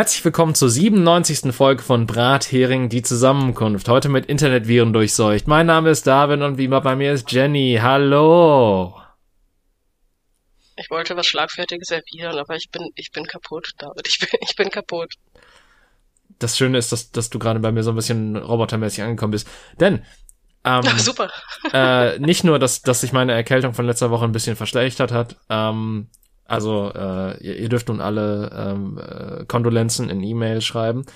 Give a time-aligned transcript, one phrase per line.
[0.00, 1.54] Herzlich willkommen zur 97.
[1.54, 3.86] Folge von Brathering, die Zusammenkunft.
[3.86, 5.46] Heute mit Internetviren durchseucht.
[5.46, 7.78] Mein Name ist David und wie immer bei mir ist Jenny.
[7.82, 8.98] Hallo.
[10.76, 14.08] Ich wollte was Schlagfertiges erwidern, aber ich bin, ich bin kaputt, David.
[14.08, 15.12] Ich bin, ich bin kaputt.
[16.38, 19.48] Das Schöne ist, dass, dass du gerade bei mir so ein bisschen robotermäßig angekommen bist.
[19.80, 19.96] Denn
[20.64, 21.30] ähm, Ach, super.
[21.74, 25.36] äh, nicht nur, dass, dass sich meine Erkältung von letzter Woche ein bisschen verschlechtert hat,
[25.50, 26.08] ähm,
[26.50, 31.06] also äh, ihr, ihr dürft nun alle ähm, äh, Kondolenzen in E-Mail schreiben.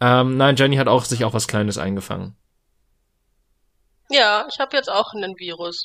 [0.00, 2.36] Ähm, nein, Jenny hat auch sich auch was Kleines eingefangen.
[4.10, 5.84] Ja, ich habe jetzt auch einen Virus.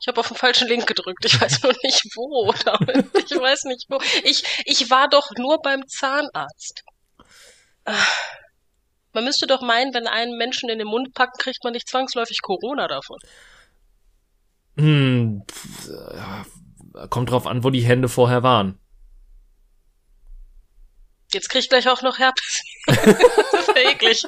[0.00, 1.24] Ich habe auf den falschen Link gedrückt.
[1.24, 2.52] Ich weiß nur nicht wo.
[2.64, 3.06] David.
[3.30, 4.00] Ich weiß nicht wo.
[4.24, 6.82] Ich, ich war doch nur beim Zahnarzt.
[7.84, 7.94] Ah.
[9.12, 12.42] Man müsste doch meinen, wenn einen Menschen in den Mund packt, kriegt man nicht zwangsläufig
[12.42, 13.18] Corona davon.
[14.76, 15.42] Hm,
[17.10, 18.78] kommt drauf an, wo die Hände vorher waren.
[21.32, 22.62] Jetzt krieg ich gleich auch noch Herpes.
[22.86, 24.22] das ist ja eklig.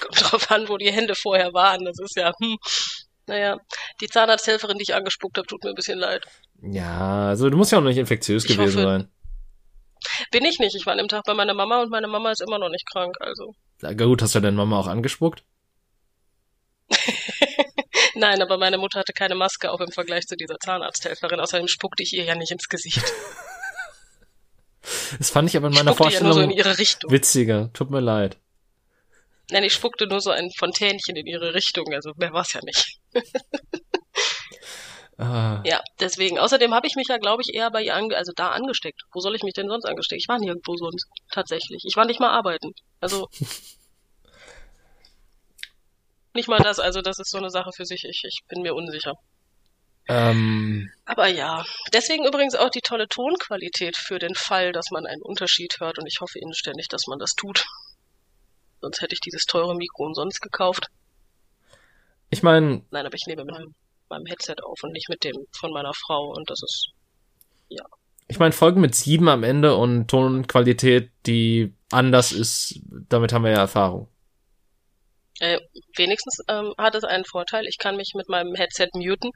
[0.00, 1.84] Kommt drauf an, wo die Hände vorher waren.
[1.84, 2.56] Das ist ja, hm.
[3.26, 3.58] Naja,
[4.00, 6.24] die Zahnarzthelferin, die ich angespuckt habe, tut mir ein bisschen leid.
[6.62, 9.12] Ja, also du musst ja auch noch nicht infektiös Ich gewesen hoffe- sein.
[10.30, 10.76] Bin ich nicht.
[10.76, 12.88] Ich war an dem Tag bei meiner Mama und meine Mama ist immer noch nicht
[12.88, 13.16] krank.
[13.18, 15.42] Also Ja, gut, hast du deine Mama auch angespuckt?
[18.20, 21.40] nein, aber meine Mutter hatte keine Maske auf im Vergleich zu dieser Zahnarzthelferin.
[21.40, 23.02] Außerdem spuckte ich ihr ja nicht ins Gesicht.
[25.18, 27.10] Das fand ich aber in Ich meiner spuckte ja nur so in Vorstellung ihre Richtung.
[27.10, 27.70] witziger.
[27.72, 28.36] Tut mir leid.
[29.50, 31.92] Nein, ich spuckte nur so ein Fontänchen in ihre Richtung.
[31.92, 32.98] Also mehr war's ja nicht.
[35.18, 36.38] Ah, Ja, deswegen.
[36.38, 39.00] Außerdem habe ich mich ja, glaube ich, eher bei ihr ange also da angesteckt.
[39.14, 40.20] Wo soll ich mich denn sonst angesteckt?
[40.22, 41.06] Ich war nirgendwo sonst.
[41.32, 41.84] Tatsächlich.
[41.86, 42.72] Ich war nicht mal arbeiten.
[43.00, 43.26] Also.
[46.36, 46.78] Nicht mal das.
[46.78, 48.04] Also das ist so eine Sache für sich.
[48.04, 49.14] Ich, ich bin mir unsicher.
[50.08, 51.64] ähm, Aber ja.
[51.92, 55.98] Deswegen übrigens auch die tolle Tonqualität für den Fall, dass man einen Unterschied hört.
[55.98, 57.64] Und ich hoffe inständig, dass man das tut.
[58.80, 60.86] Sonst hätte ich dieses teure Mikro umsonst gekauft.
[62.30, 63.74] ich meine, Nein, aber ich nehme mit meinem,
[64.08, 66.32] meinem Headset auf und nicht mit dem von meiner Frau.
[66.36, 66.92] Und das ist
[68.28, 73.52] ich meine Folgen mit sieben am Ende und Tonqualität, die anders ist, damit haben wir
[73.52, 74.08] ja Erfahrung.
[75.40, 75.60] Äh,
[75.96, 77.66] wenigstens ähm, hat es einen Vorteil.
[77.66, 79.30] Ich kann mich mit meinem Headset muten.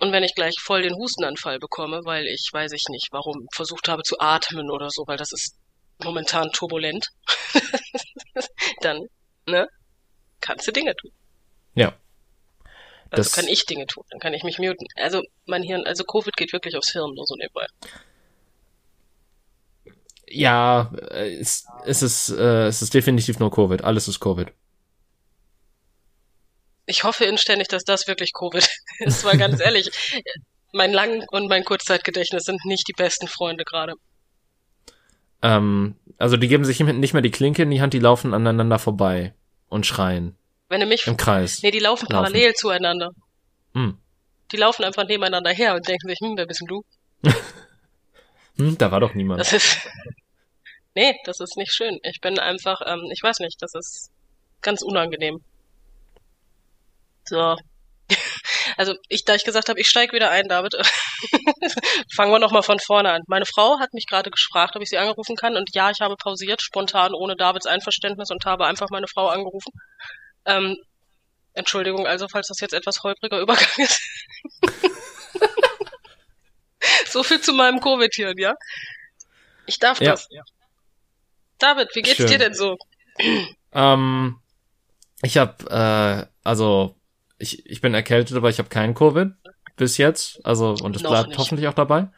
[0.00, 3.88] Und wenn ich gleich voll den Hustenanfall bekomme, weil ich, weiß ich nicht, warum, versucht
[3.88, 5.56] habe zu atmen oder so, weil das ist
[6.02, 7.08] momentan turbulent,
[8.80, 9.06] dann,
[9.46, 9.68] ne,
[10.40, 11.10] kannst du Dinge tun.
[11.74, 11.88] Ja.
[13.10, 14.86] Also Das- kann ich Dinge tun, dann kann ich mich muten.
[14.96, 17.66] Also mein Hirn, also Covid geht wirklich aufs Hirn, nur so nebenbei.
[20.30, 23.82] Ja, äh, es, es ist äh, es ist definitiv nur Covid.
[23.82, 24.48] Alles ist Covid.
[26.86, 28.68] Ich hoffe inständig, dass das wirklich Covid
[29.00, 29.90] ist, weil ganz ehrlich,
[30.72, 33.94] mein Lang- und mein Kurzzeitgedächtnis sind nicht die besten Freunde gerade.
[35.42, 38.78] Ähm, also die geben sich nicht mehr die Klinke in die Hand, die laufen aneinander
[38.78, 39.34] vorbei
[39.68, 40.36] und schreien
[40.68, 41.62] Wenn du mich im Kreis.
[41.62, 42.24] Nee, die laufen Laufen.
[42.24, 43.10] parallel zueinander.
[43.74, 43.98] Hm.
[44.50, 46.84] Die laufen einfach nebeneinander her und denken sich, hm, wer bist denn du?
[48.58, 49.40] Hm, da war doch niemand.
[49.40, 49.78] Das ist.
[50.94, 52.00] Nee, das ist nicht schön.
[52.02, 54.10] Ich bin einfach, ähm, ich weiß nicht, das ist
[54.62, 55.44] ganz unangenehm.
[57.24, 57.56] So.
[58.76, 60.74] Also, ich, da ich gesagt habe, ich steig wieder ein, David,
[62.14, 63.22] fangen wir nochmal von vorne an.
[63.26, 65.56] Meine Frau hat mich gerade gefragt, ob ich sie angerufen kann.
[65.56, 69.72] Und ja, ich habe pausiert, spontan, ohne Davids Einverständnis und habe einfach meine Frau angerufen.
[70.44, 70.76] Ähm,
[71.54, 74.00] Entschuldigung, also, falls das jetzt etwas holpriger Übergang ist.
[77.06, 78.54] so viel zu meinem Covid-Hirn, ja?
[79.66, 80.12] Ich darf Ja.
[80.12, 80.28] das.
[81.58, 82.28] David, wie geht's Schön.
[82.28, 82.76] dir denn so?
[83.72, 84.38] Ähm,
[85.22, 86.94] ich habe äh, also
[87.38, 89.32] ich ich bin erkältet, aber ich habe keinen Covid
[89.76, 90.44] bis jetzt.
[90.44, 91.38] Also und es bleibt nicht.
[91.38, 92.08] hoffentlich auch dabei.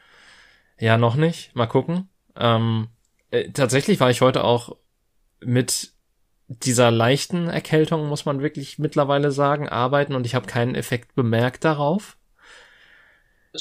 [0.79, 1.55] Ja, noch nicht.
[1.55, 2.09] Mal gucken.
[2.37, 2.89] Ähm,
[3.31, 4.77] äh, tatsächlich war ich heute auch
[5.41, 5.93] mit
[6.49, 11.65] dieser leichten Erkältung, muss man wirklich mittlerweile sagen, arbeiten und ich habe keinen Effekt bemerkt
[11.65, 12.17] darauf.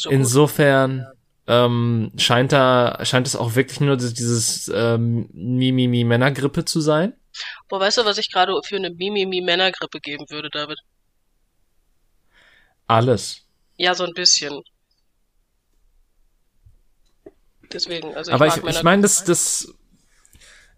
[0.10, 1.08] Insofern
[1.48, 7.14] ähm, scheint da scheint es auch wirklich nur dieses ähm, Mimimi Männergrippe zu sein.
[7.68, 10.80] Boah, weißt du, was ich gerade für eine Mimimi-Männergrippe geben würde, David?
[12.88, 13.46] Alles.
[13.78, 14.64] Ja, so ein bisschen.
[17.72, 19.74] Deswegen, also ich Aber ich, ich meine, das, das,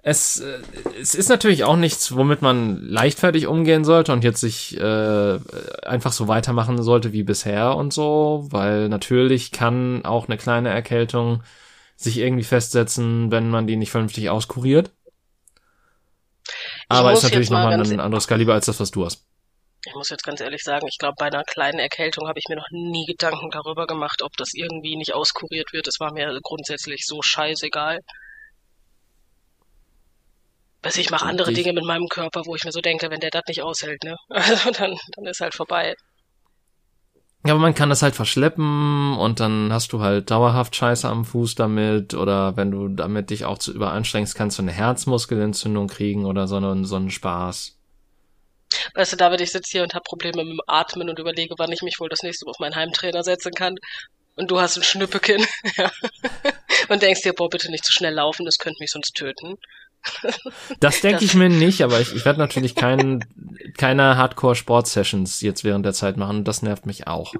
[0.04, 0.62] es, äh,
[1.00, 5.40] es ist natürlich auch nichts, womit man leichtfertig umgehen sollte und jetzt sich äh,
[5.84, 11.44] einfach so weitermachen sollte wie bisher und so, weil natürlich kann auch eine kleine Erkältung
[11.96, 14.92] sich irgendwie festsetzen, wenn man die nicht vernünftig auskuriert.
[16.90, 19.24] Aber ist natürlich nochmal ein anderes Kaliber als das, was du hast.
[19.86, 22.56] ich muss jetzt ganz ehrlich sagen, ich glaube, bei einer kleinen Erkältung habe ich mir
[22.56, 25.88] noch nie Gedanken darüber gemacht, ob das irgendwie nicht auskuriert wird.
[25.88, 28.00] Es war mir grundsätzlich so scheißegal.
[30.84, 33.30] Weiß ich mache andere Dinge mit meinem Körper, wo ich mir so denke, wenn der
[33.30, 34.16] das nicht aushält, ne?
[34.30, 35.96] Also dann, dann ist halt vorbei.
[37.46, 41.26] Ja, aber man kann das halt verschleppen und dann hast du halt dauerhaft Scheiße am
[41.26, 46.26] Fuß damit oder wenn du damit dich auch zu überanstrengst, kannst du eine Herzmuskelentzündung kriegen
[46.26, 47.80] oder so einen, so einen Spaß.
[48.94, 51.72] Weißt du, David, ich sitze hier und habe Probleme mit dem Atmen und überlege, wann
[51.72, 53.76] ich mich wohl das nächste Mal auf meinen Heimtrainer setzen kann.
[54.36, 55.46] Und du hast ein Schnüppekinn.
[55.78, 55.92] ja.
[56.90, 59.58] Und denkst dir, boah, bitte nicht zu schnell laufen, das könnte mich sonst töten.
[60.80, 63.24] Das denke ich mir nicht, aber ich, ich werde natürlich kein,
[63.78, 66.44] keine Hardcore-Sport-Sessions jetzt während der Zeit machen.
[66.44, 67.34] Das nervt mich auch.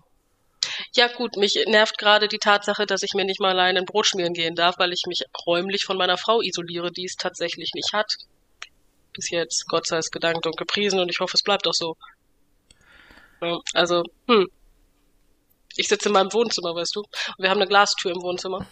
[0.94, 4.06] Ja gut, mich nervt gerade die Tatsache, dass ich mir nicht mal allein ein Brot
[4.06, 7.94] schmieren gehen darf, weil ich mich räumlich von meiner Frau isoliere, die es tatsächlich nicht
[7.94, 8.14] hat.
[9.14, 11.96] Bis jetzt, Gott sei es gedankt und gepriesen und ich hoffe, es bleibt auch so.
[13.74, 14.48] Also, hm.
[15.78, 17.00] Ich sitze in meinem Wohnzimmer, weißt du.
[17.00, 18.68] Und wir haben eine Glastür im Wohnzimmer.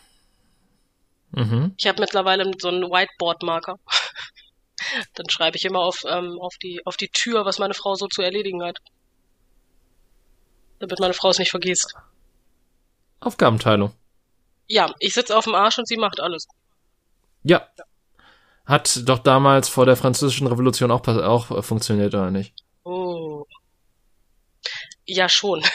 [1.31, 1.73] Mhm.
[1.77, 3.79] Ich habe mittlerweile so einen Whiteboard-Marker.
[5.15, 8.07] Dann schreibe ich immer auf, ähm, auf, die, auf die Tür, was meine Frau so
[8.07, 8.77] zu erledigen hat.
[10.79, 11.93] Damit meine Frau es nicht vergisst.
[13.19, 13.93] Aufgabenteilung.
[14.67, 16.47] Ja, ich sitze auf dem Arsch und sie macht alles.
[17.43, 17.67] Ja.
[18.65, 22.53] Hat doch damals vor der französischen Revolution auch, auch äh, funktioniert, oder nicht?
[22.83, 23.45] Oh.
[25.05, 25.63] Ja, schon.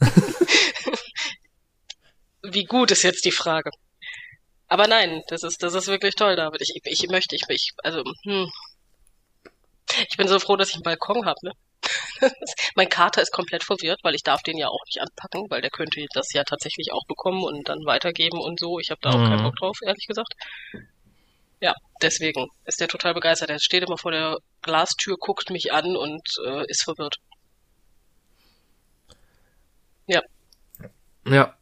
[2.42, 3.70] Wie gut ist jetzt die Frage?
[4.68, 6.60] Aber nein, das ist, das ist wirklich toll, David.
[6.60, 8.50] Ich, ich möchte, ich, ich, also, hm.
[10.10, 11.52] Ich bin so froh, dass ich einen Balkon habe, ne?
[12.74, 15.70] mein Kater ist komplett verwirrt, weil ich darf den ja auch nicht anpacken, weil der
[15.70, 18.78] könnte das ja tatsächlich auch bekommen und dann weitergeben und so.
[18.78, 19.28] Ich habe da auch mhm.
[19.28, 20.34] keinen Bock drauf, ehrlich gesagt.
[21.60, 23.50] Ja, deswegen ist der total begeistert.
[23.50, 27.16] Er steht immer vor der Glastür, guckt mich an und äh, ist verwirrt.
[30.06, 30.22] Ja.
[31.26, 31.57] Ja,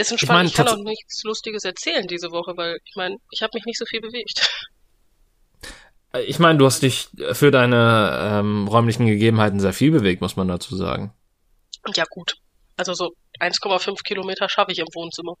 [0.00, 0.50] ist ein Spannend.
[0.50, 3.52] Ich, mein, ich kann auch nichts Lustiges erzählen diese Woche, weil ich meine, ich habe
[3.54, 4.48] mich nicht so viel bewegt.
[6.26, 10.48] Ich meine, du hast dich für deine ähm, räumlichen Gegebenheiten sehr viel bewegt, muss man
[10.48, 11.12] dazu sagen.
[11.94, 12.34] Ja gut.
[12.76, 13.10] Also so
[13.40, 15.34] 1,5 Kilometer schaffe ich im Wohnzimmer.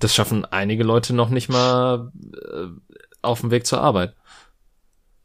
[0.00, 2.66] Das schaffen einige Leute noch nicht mal äh,
[3.22, 4.14] auf dem Weg zur Arbeit.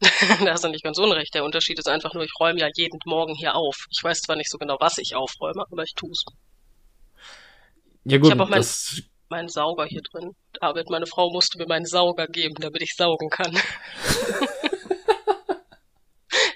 [0.00, 1.34] da hast du nicht ganz unrecht.
[1.34, 3.86] Der Unterschied ist einfach nur, ich räume ja jeden Morgen hier auf.
[3.90, 6.24] Ich weiß zwar nicht so genau, was ich aufräume, aber ich tue es.
[8.04, 8.64] Ja gut, ich habe auch mein,
[9.28, 10.34] meinen Sauger hier drin.
[10.60, 13.52] David, meine Frau musste mir meinen Sauger geben, damit ich saugen kann.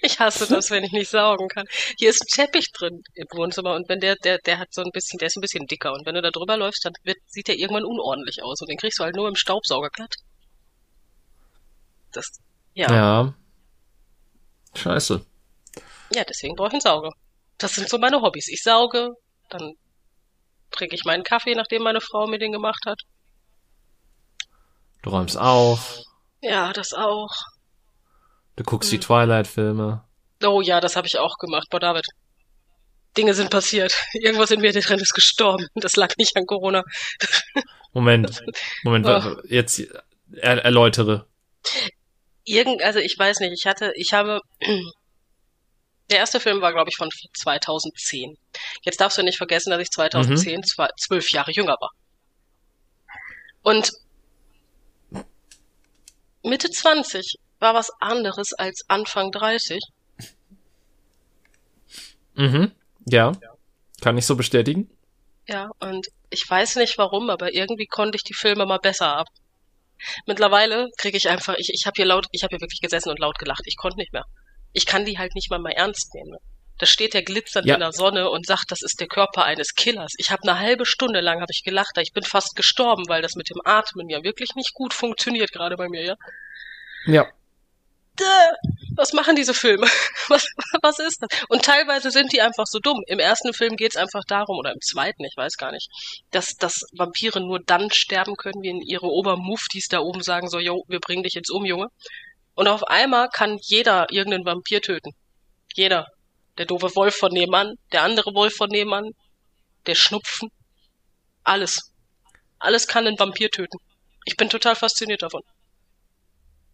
[0.02, 1.66] ich hasse das, wenn ich nicht saugen kann.
[1.98, 4.90] Hier ist ein Teppich drin im Wohnzimmer und wenn der, der, der hat so ein
[4.92, 7.48] bisschen, der ist ein bisschen dicker und wenn du da drüber läufst, dann wird, sieht
[7.48, 10.14] der irgendwann unordentlich aus und den kriegst du halt nur im Staubsauger glatt.
[12.12, 12.26] Das,
[12.74, 12.92] ja.
[12.92, 13.34] Ja.
[14.74, 15.24] Scheiße.
[16.14, 17.12] Ja, deswegen brauche ich einen Sauger.
[17.58, 18.48] Das sind so meine Hobbys.
[18.48, 19.14] Ich sauge,
[19.48, 19.74] dann
[20.72, 23.00] trinke ich meinen Kaffee, nachdem meine Frau mir den gemacht hat.
[25.02, 25.98] Du räumst auf.
[26.40, 27.30] Ja, das auch.
[28.56, 29.00] Du guckst hm.
[29.00, 30.04] die Twilight-Filme.
[30.44, 31.68] Oh ja, das habe ich auch gemacht.
[31.70, 32.04] Boah, David.
[33.16, 33.94] Dinge sind passiert.
[34.12, 35.66] Irgendwas in mir drin ist gestorben.
[35.74, 36.82] Das lag nicht an Corona.
[37.92, 38.42] Moment,
[38.84, 39.36] Moment, oh.
[39.46, 39.78] jetzt
[40.32, 41.26] er, erläutere.
[42.44, 44.40] Irgend, also ich weiß nicht, ich hatte, ich habe
[46.10, 48.36] der erste Film war, glaube ich, von 2010.
[48.82, 50.88] Jetzt darfst du nicht vergessen, dass ich 2010 mhm.
[50.98, 51.90] zwölf Jahre jünger war.
[53.62, 53.92] Und
[56.42, 59.80] Mitte 20 war was anderes als Anfang 30.
[62.34, 62.72] Mhm.
[63.06, 63.32] Ja.
[64.00, 64.90] Kann ich so bestätigen?
[65.46, 69.28] Ja, und ich weiß nicht warum, aber irgendwie konnte ich die Filme mal besser ab.
[70.26, 73.20] Mittlerweile kriege ich einfach, ich, ich habe hier laut, ich habe hier wirklich gesessen und
[73.20, 73.62] laut gelacht.
[73.66, 74.24] Ich konnte nicht mehr
[74.72, 76.36] ich kann die halt nicht mal mal ernst nehmen.
[76.78, 77.74] Da steht der glitzernd ja.
[77.74, 80.14] in der Sonne und sagt, das ist der Körper eines Killers.
[80.18, 83.34] Ich habe eine halbe Stunde lang habe ich gelacht, ich bin fast gestorben, weil das
[83.34, 86.16] mit dem Atmen ja wirklich nicht gut funktioniert gerade bei mir, ja.
[87.06, 87.26] Ja.
[88.96, 89.86] Was machen diese Filme?
[90.28, 90.46] Was,
[90.82, 91.28] was ist das?
[91.48, 93.02] Und teilweise sind die einfach so dumm.
[93.06, 95.88] Im ersten Film geht es einfach darum, oder im zweiten, ich weiß gar nicht,
[96.30, 100.84] dass, dass Vampire nur dann sterben können, wenn ihre Obermuftis da oben sagen so, jo,
[100.88, 101.88] wir bringen dich jetzt um, Junge.
[102.54, 105.12] Und auf einmal kann jeder irgendeinen Vampir töten.
[105.74, 106.06] Jeder.
[106.58, 109.12] Der doofe Wolf von nebenan, der andere Wolf von nebenan,
[109.86, 110.50] der Schnupfen.
[111.44, 111.92] Alles.
[112.58, 113.78] Alles kann einen Vampir töten.
[114.26, 115.40] Ich bin total fasziniert davon.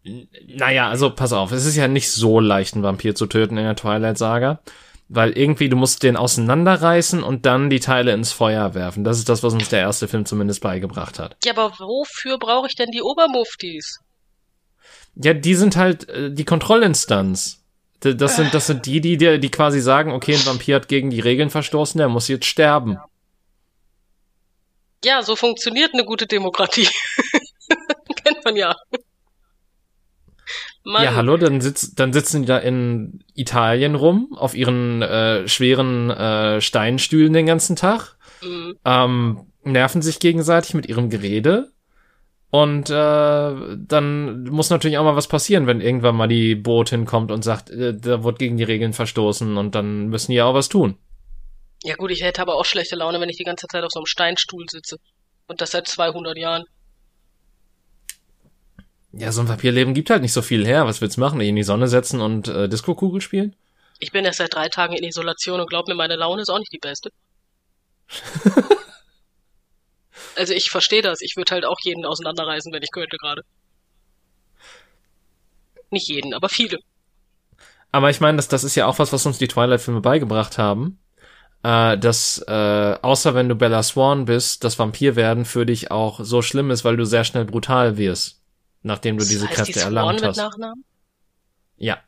[0.03, 3.63] Naja, also pass auf, es ist ja nicht so leicht, einen Vampir zu töten in
[3.63, 4.61] der Twilight-Saga.
[5.11, 9.03] Weil irgendwie, du musst den auseinanderreißen und dann die Teile ins Feuer werfen.
[9.03, 11.35] Das ist das, was uns der erste Film zumindest beigebracht hat.
[11.43, 13.99] Ja, aber wofür brauche ich denn die Obermuftis?
[15.21, 17.57] Ja, die sind halt äh, die Kontrollinstanz.
[18.01, 21.19] Das sind, das sind die, die, die quasi sagen, okay, ein Vampir hat gegen die
[21.19, 22.97] Regeln verstoßen, der muss jetzt sterben.
[25.03, 26.87] Ja, so funktioniert eine gute Demokratie.
[28.23, 28.73] Kennt man ja.
[30.83, 31.03] Mann.
[31.03, 36.09] Ja, hallo, dann, sitz, dann sitzen die da in Italien rum, auf ihren äh, schweren
[36.09, 38.75] äh, Steinstühlen den ganzen Tag, mhm.
[38.85, 41.71] ähm, nerven sich gegenseitig mit ihrem Gerede.
[42.51, 47.31] Und äh, dann muss natürlich auch mal was passieren, wenn irgendwann mal die Botin kommt
[47.31, 50.55] und sagt, äh, da wird gegen die Regeln verstoßen und dann müssen die ja auch
[50.55, 50.97] was tun.
[51.83, 53.99] Ja gut, ich hätte aber auch schlechte Laune, wenn ich die ganze Zeit auf so
[53.99, 54.97] einem Steinstuhl sitze.
[55.47, 56.63] Und das seit 200 Jahren.
[59.11, 60.85] Ja, so ein Papierleben gibt halt nicht so viel her.
[60.85, 61.39] Was willst du machen?
[61.41, 63.55] In die Sonne setzen und äh, Disco-Kugel spielen?
[63.99, 66.59] Ich bin erst seit drei Tagen in Isolation und glaub mir, meine Laune ist auch
[66.59, 67.11] nicht die beste.
[70.39, 71.21] also ich verstehe das.
[71.21, 73.43] Ich würde halt auch jeden auseinanderreißen, wenn ich könnte gerade.
[75.91, 76.79] Nicht jeden, aber viele.
[77.91, 80.99] Aber ich meine, das, das ist ja auch was, was uns die Twilight-Filme beigebracht haben.
[81.63, 86.41] Äh, dass, äh, außer wenn du Bella Swan bist, das Vampirwerden für dich auch so
[86.41, 88.39] schlimm ist, weil du sehr schnell brutal wirst
[88.83, 90.37] nachdem du das diese heißt Kräfte die erlangt hast.
[90.37, 90.85] Mit Nachnamen?
[91.77, 91.99] Ja.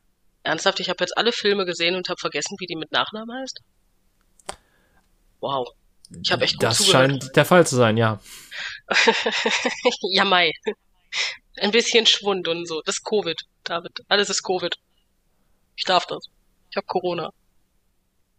[0.44, 3.62] Ernsthaft, ich habe jetzt alle Filme gesehen und habe vergessen, wie die mit Nachnamen heißt.
[5.40, 5.70] Wow.
[6.24, 7.10] Ich habe echt gut Das zugehört.
[7.12, 8.20] scheint der Fall zu sein, ja.
[10.12, 10.52] ja, Mai.
[11.58, 12.82] Ein bisschen Schwund und so.
[12.86, 13.92] Das ist Covid, David.
[14.08, 14.76] Alles ist Covid.
[15.76, 16.26] Ich darf das.
[16.70, 17.32] Ich habe Corona.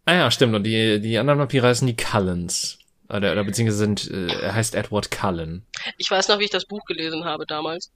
[0.05, 0.55] Ah ja, stimmt.
[0.55, 2.79] Und die, die anderen Vampire heißen die Cullens.
[3.09, 5.65] Oder, oder beziehungsweise sind, äh, er heißt Edward Cullen.
[5.97, 7.91] Ich weiß noch, wie ich das Buch gelesen habe damals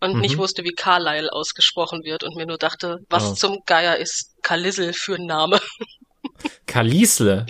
[0.00, 0.20] und mhm.
[0.20, 3.34] nicht wusste, wie Carlyle ausgesprochen wird und mir nur dachte, was oh.
[3.34, 5.60] zum Geier ist Kalisel für ein Name?
[6.66, 7.46] Kalisle?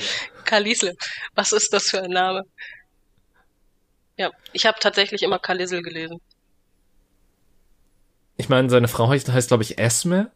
[0.53, 0.95] Kalisle.
[1.35, 2.45] Was ist das für ein Name?
[4.19, 6.21] Ja, ich habe tatsächlich immer Kalisel gelesen.
[8.37, 10.31] Ich meine, seine Frau heißt, heißt glaube ich, Esme.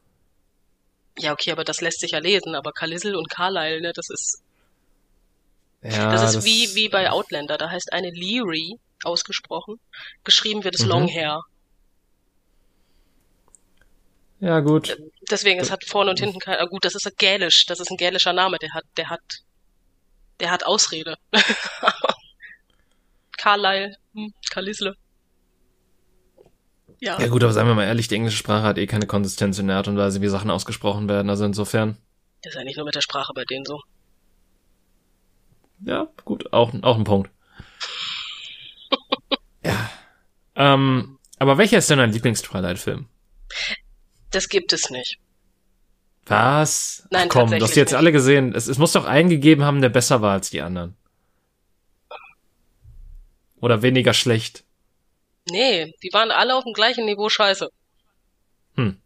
[1.19, 4.43] Ja, okay, aber das lässt sich ja lesen, aber Kalisel und Carlyle, ne, das ist.
[5.83, 9.79] Ja, das ist das wie, wie bei Outlander, da heißt eine Leary ausgesprochen.
[10.25, 10.89] Geschrieben wird es mhm.
[10.89, 11.43] Longhair.
[14.41, 14.99] Ja, gut.
[15.31, 17.97] Deswegen, es hat vorne und hinten kein, ah, gut, das ist gälisch, das ist ein
[17.99, 19.43] gälischer Name, der hat, der hat,
[20.41, 21.17] der hat Ausrede.
[23.39, 24.97] Carlyle, hm, Kalisle.
[27.01, 27.21] Ja.
[27.21, 29.69] Ja gut, aber seien wir mal ehrlich, die englische Sprache hat eh keine Konsistenz in
[29.69, 31.99] der Art und Weise, wie Sachen ausgesprochen werden, also insofern.
[32.43, 33.81] Das ist ja nicht nur mit der Sprache bei denen so.
[35.85, 37.31] Ja, gut, auch, auch ein Punkt.
[39.63, 39.91] ja.
[40.55, 43.07] Ähm, aber welcher ist denn dein Lieblings-Twilight-Film?
[44.31, 45.19] Das gibt es nicht.
[46.27, 47.07] Was?
[47.11, 47.99] Nein, Ach komm, du hast jetzt nicht.
[47.99, 48.55] alle gesehen.
[48.55, 50.97] Es, es muss doch einen gegeben haben, der besser war als die anderen.
[53.61, 54.65] Oder weniger schlecht.
[55.49, 57.69] Nee, die waren alle auf dem gleichen Niveau scheiße.
[58.77, 59.01] Hm.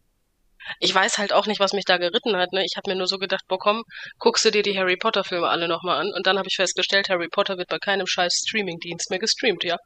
[0.78, 2.52] Ich weiß halt auch nicht, was mich da geritten hat.
[2.52, 2.64] Ne?
[2.64, 3.82] Ich habe mir nur so gedacht, boah komm,
[4.18, 6.12] guckst du dir die Harry Potter Filme alle nochmal an.
[6.14, 9.76] Und dann habe ich festgestellt, Harry Potter wird bei keinem scheiß Streaming-Dienst mehr gestreamt, ja.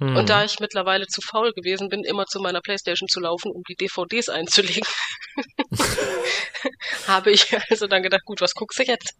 [0.00, 0.16] Hm.
[0.16, 3.62] Und da ich mittlerweile zu faul gewesen bin, immer zu meiner Playstation zu laufen, um
[3.68, 4.88] die DVDs einzulegen,
[7.06, 9.12] habe ich also dann gedacht, gut, was guckst du jetzt?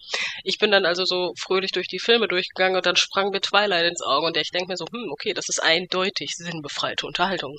[0.42, 3.84] Ich bin dann also so fröhlich durch die Filme durchgegangen und dann sprang mir Twilight
[3.84, 7.58] ins Auge und ich denke mir so, hm, okay, das ist eindeutig sinnbefreite Unterhaltung.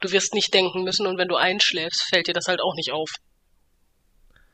[0.00, 2.92] Du wirst nicht denken müssen und wenn du einschläfst, fällt dir das halt auch nicht
[2.92, 3.10] auf.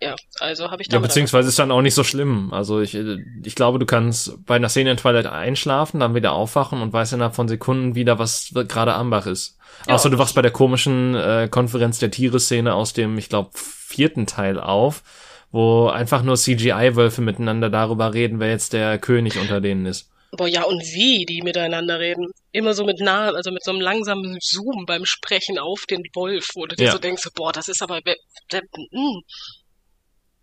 [0.04, 2.52] Ja, also habe ich Ja, beziehungsweise ist dann auch nicht so schlimm.
[2.52, 6.82] Also ich, ich glaube, du kannst bei einer Szene in Twilight einschlafen, dann wieder aufwachen
[6.82, 9.58] und weißt innerhalb von Sekunden wieder, was gerade Ambach ist.
[9.87, 9.94] Ja.
[9.94, 14.26] Außer du wachst bei der komischen äh, Konferenz der Tiere-Szene aus dem, ich glaube, vierten
[14.26, 15.02] Teil auf,
[15.50, 20.11] wo einfach nur CGI-Wölfe miteinander darüber reden, wer jetzt der König unter denen ist.
[20.37, 22.32] Boah, ja, und wie die miteinander reden.
[22.50, 26.49] Immer so mit nah, also mit so einem langsamen Zoom beim Sprechen auf den Wolf,
[26.54, 26.92] wo du dir ja.
[26.92, 29.20] so denkst, boah, das ist aber, mh,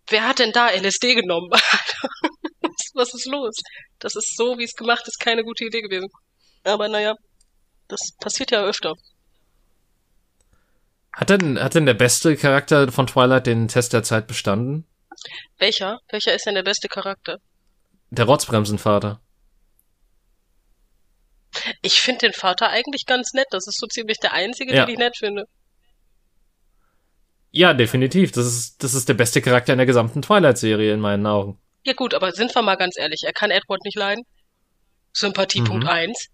[0.09, 1.49] wer hat denn da LSD genommen?
[2.93, 3.55] Was ist los?
[3.99, 6.09] Das ist so, wie es gemacht ist, keine gute Idee gewesen.
[6.63, 7.15] Aber naja,
[7.87, 8.95] das passiert ja öfter.
[11.13, 14.87] Hat denn, hat denn der beste Charakter von Twilight den Test der Zeit bestanden?
[15.57, 15.99] Welcher?
[16.09, 17.37] Welcher ist denn der beste Charakter?
[18.09, 19.21] Der Rotzbremsenvater.
[21.81, 23.47] Ich finde den Vater eigentlich ganz nett.
[23.51, 24.85] Das ist so ziemlich der einzige, ja.
[24.85, 25.47] den ich nett finde.
[27.51, 28.31] Ja, definitiv.
[28.31, 31.59] Das ist, das ist der beste Charakter in der gesamten Twilight-Serie in meinen Augen.
[31.83, 34.23] Ja gut, aber sind wir mal ganz ehrlich, er kann Edward nicht leiden.
[35.13, 35.65] Sympathie mhm.
[35.65, 36.27] Punkt eins.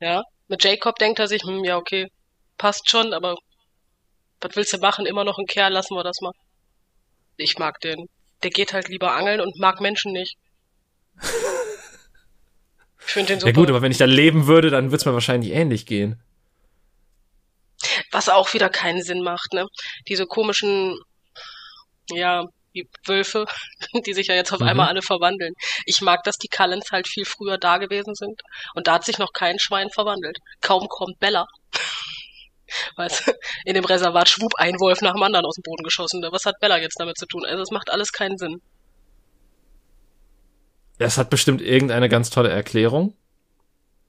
[0.00, 2.08] Ja, mit Jacob denkt er sich, hm, ja okay,
[2.58, 3.36] passt schon, aber
[4.40, 5.06] was willst du machen?
[5.06, 6.32] Immer noch ein Kerl, lassen wir das mal.
[7.36, 8.06] Ich mag den.
[8.42, 10.36] Der geht halt lieber angeln und mag Menschen nicht.
[11.22, 13.50] ich finde den super.
[13.50, 16.20] Ja gut, aber wenn ich da leben würde, dann würde es mir wahrscheinlich ähnlich gehen.
[18.16, 19.66] Was auch wieder keinen Sinn macht, ne?
[20.08, 20.98] Diese komischen,
[22.10, 22.44] ja,
[22.74, 23.44] die Wölfe,
[24.06, 24.68] die sich ja jetzt auf Mhm.
[24.68, 25.52] einmal alle verwandeln.
[25.84, 28.40] Ich mag, dass die Cullens halt viel früher da gewesen sind.
[28.74, 30.38] Und da hat sich noch kein Schwein verwandelt.
[30.62, 31.44] Kaum kommt Bella.
[32.96, 33.34] Weißt
[33.66, 36.22] in dem Reservat schwupp ein Wolf nach dem anderen aus dem Boden geschossen.
[36.30, 37.44] Was hat Bella jetzt damit zu tun?
[37.44, 38.62] Also es macht alles keinen Sinn.
[40.98, 43.14] Es hat bestimmt irgendeine ganz tolle Erklärung.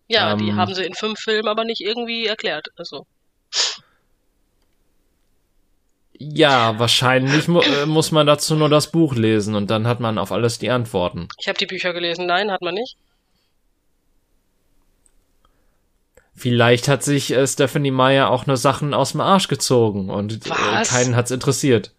[0.08, 0.56] Ja, die Ähm.
[0.56, 2.68] haben sie in fünf Filmen aber nicht irgendwie erklärt.
[2.78, 3.06] Also,
[6.20, 10.18] Ja, wahrscheinlich mu äh, muss man dazu nur das Buch lesen und dann hat man
[10.18, 11.28] auf alles die Antworten.
[11.40, 12.26] ich habe die Bücher gelesen.
[12.26, 12.98] Nein, hat man nicht.
[16.34, 20.84] Vielleicht hat sich äh, Stephanie Meyer auch nur Sachen aus dem Arsch gezogen und äh,
[20.84, 21.94] keinen hat's interessiert.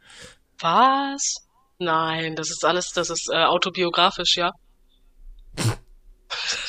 [0.60, 1.46] Was?
[1.78, 4.52] Nein, das ist alles, das ist äh, autobiografisch, ja.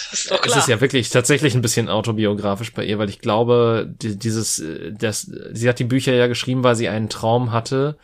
[0.09, 0.57] Das ist doch Es klar.
[0.59, 4.91] ist ja wirklich tatsächlich ein bisschen autobiografisch bei ihr, weil ich glaube, die, dieses, äh,
[4.93, 7.97] das, sie hat die Bücher ja geschrieben, weil sie einen Traum hatte,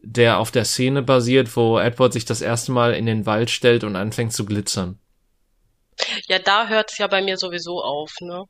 [0.00, 3.82] der auf der Szene basiert, wo Edward sich das erste Mal in den Wald stellt
[3.84, 4.98] und anfängt zu glitzern.
[6.28, 8.44] Ja, da hört's ja bei mir sowieso auf, ne?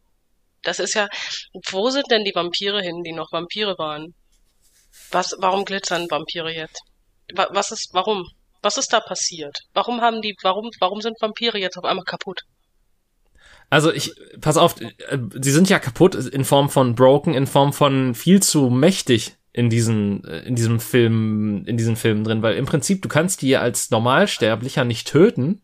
[0.63, 1.09] Das ist ja,
[1.71, 4.15] wo sind denn die Vampire hin, die noch Vampire waren?
[5.11, 6.83] Was, warum glitzern Vampire jetzt?
[7.35, 8.27] Wa, was ist, warum?
[8.61, 9.57] Was ist da passiert?
[9.73, 12.41] Warum haben die, warum, warum sind Vampire jetzt auf einmal kaputt?
[13.71, 17.73] Also ich, pass auf, äh, sie sind ja kaputt in Form von broken, in Form
[17.73, 22.57] von viel zu mächtig in diesen, äh, in diesem Film, in diesen Filmen drin, weil
[22.57, 25.63] im Prinzip du kannst die als Normalsterblicher nicht töten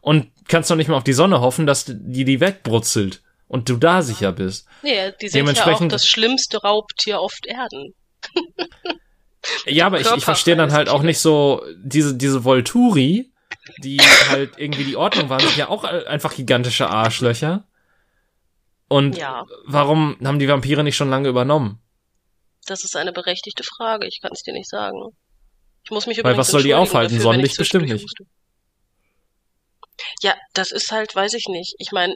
[0.00, 3.76] und kannst doch nicht mal auf die Sonne hoffen, dass die die wegbrutzelt und du
[3.76, 4.66] da sicher bist.
[4.82, 7.94] Nee, die sind ja auch das schlimmste Raubtier auf Erden.
[9.66, 13.31] Ja, aber ich, ich verstehe dann halt auch nicht so diese diese Volturi,
[13.78, 17.64] die halt irgendwie die Ordnung waren, sind ja auch einfach gigantische Arschlöcher.
[18.88, 19.44] Und Ja.
[19.64, 21.80] warum haben die Vampire nicht schon lange übernommen?
[22.66, 24.06] Das ist eine berechtigte Frage.
[24.06, 24.98] Ich kann es dir nicht sagen.
[25.84, 27.14] Ich muss mich Weil was soll die aufhalten?
[27.14, 28.24] dafür, Sonnenlicht bestimmt huste.
[30.22, 31.74] Ja, das ist halt, weiß ich nicht.
[31.78, 32.14] Ich meine,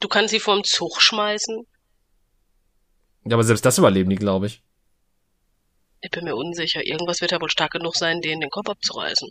[0.00, 1.66] du kannst sie vom Zug schmeißen.
[3.24, 4.62] Ja, aber selbst das überleben die, glaube ich.
[6.02, 6.84] Ich bin mir unsicher.
[6.84, 9.28] Irgendwas wird ja wohl stark genug sein, denen den Kopf abzureißen.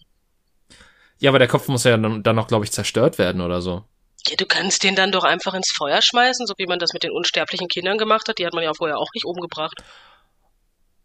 [1.19, 3.83] Ja, aber der Kopf muss ja dann, noch, glaube ich, zerstört werden oder so.
[4.27, 7.03] Ja, du kannst den dann doch einfach ins Feuer schmeißen, so wie man das mit
[7.03, 8.39] den unsterblichen Kindern gemacht hat.
[8.39, 9.83] Die hat man ja vorher auch nicht umgebracht.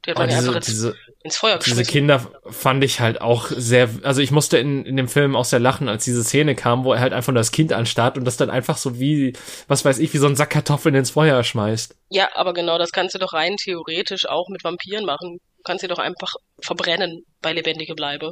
[0.04, 1.92] Die hat man ja diese, einfach ins, diese, ins Feuer diese geschmissen.
[1.92, 5.58] Kinder fand ich halt auch sehr, also ich musste in, in dem Film auch sehr
[5.58, 8.36] lachen, als diese Szene kam, wo er halt einfach nur das Kind anstarrt und das
[8.36, 9.32] dann einfach so wie,
[9.66, 11.96] was weiß ich, wie so ein Sack Kartoffeln ins Feuer schmeißt.
[12.10, 15.40] Ja, aber genau, das kannst du doch rein theoretisch auch mit Vampiren machen.
[15.66, 18.30] Du kannst sie doch einfach verbrennen bei lebendige Bleibe.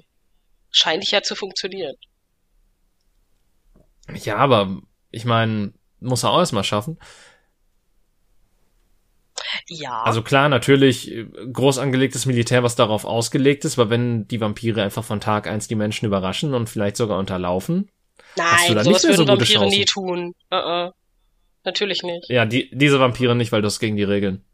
[0.70, 1.97] Scheint ja zu funktionieren.
[4.14, 6.97] Ja, aber ich meine, muss er auch erstmal schaffen.
[9.66, 10.05] Ja.
[10.05, 14.85] Also klar, natürlich äh, groß angelegtes Militär, was darauf ausgelegt ist, aber wenn die Vampire
[14.85, 17.90] einfach von Tag eins die Menschen überraschen und vielleicht sogar unterlaufen.
[18.38, 19.87] hast du Nein, da sowas nicht so würden gute Vampire nie Chancen?
[19.87, 20.35] tun.
[20.53, 20.92] Uh -uh.
[21.64, 22.31] Natürlich nicht.
[22.31, 24.44] Ja, die, diese Vampire nicht, weil das gegen die Regeln.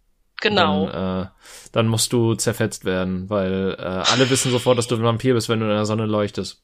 [0.40, 0.86] Genau.
[0.86, 1.28] Dann, äh,
[1.72, 5.48] dann musst du zerfetzt werden, weil äh, alle wissen sofort, dass du ein Vampir bist,
[5.48, 6.62] wenn du in der Sonne leuchtest.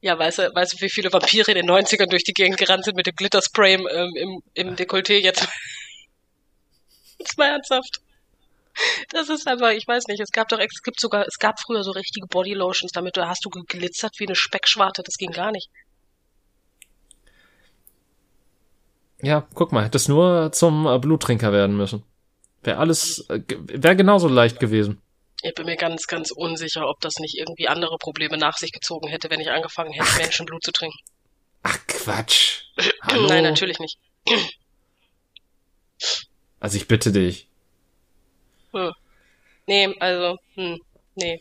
[0.00, 2.84] Ja, weißt du, weißt du, wie viele Vampire in den 90ern durch die Gegend gerannt
[2.84, 5.48] sind mit dem Glitterspray im, ähm, im, im Dekolleté jetzt?
[7.18, 8.00] jetzt mal ernsthaft.
[9.10, 11.82] Das ist einfach, ich weiß nicht, es gab doch, es gibt sogar, es gab früher
[11.82, 15.68] so richtige Bodylotions, damit du hast du geglitzert wie eine Speckschwarte, das ging gar nicht.
[19.20, 22.04] Ja, guck mal, hättest nur zum äh, Bluttrinker werden müssen.
[22.62, 25.00] Wäre alles, äh, wäre genauso leicht gewesen.
[25.42, 29.08] Ich bin mir ganz, ganz unsicher, ob das nicht irgendwie andere Probleme nach sich gezogen
[29.08, 30.98] hätte, wenn ich angefangen hätte, Menschenblut zu trinken.
[31.62, 32.64] Ach Quatsch.
[33.02, 33.28] Hallo?
[33.28, 33.98] Nein, natürlich nicht.
[36.60, 37.46] Also ich bitte dich.
[38.72, 38.92] Hm.
[39.66, 40.80] Nee, also, hm,
[41.14, 41.40] nee.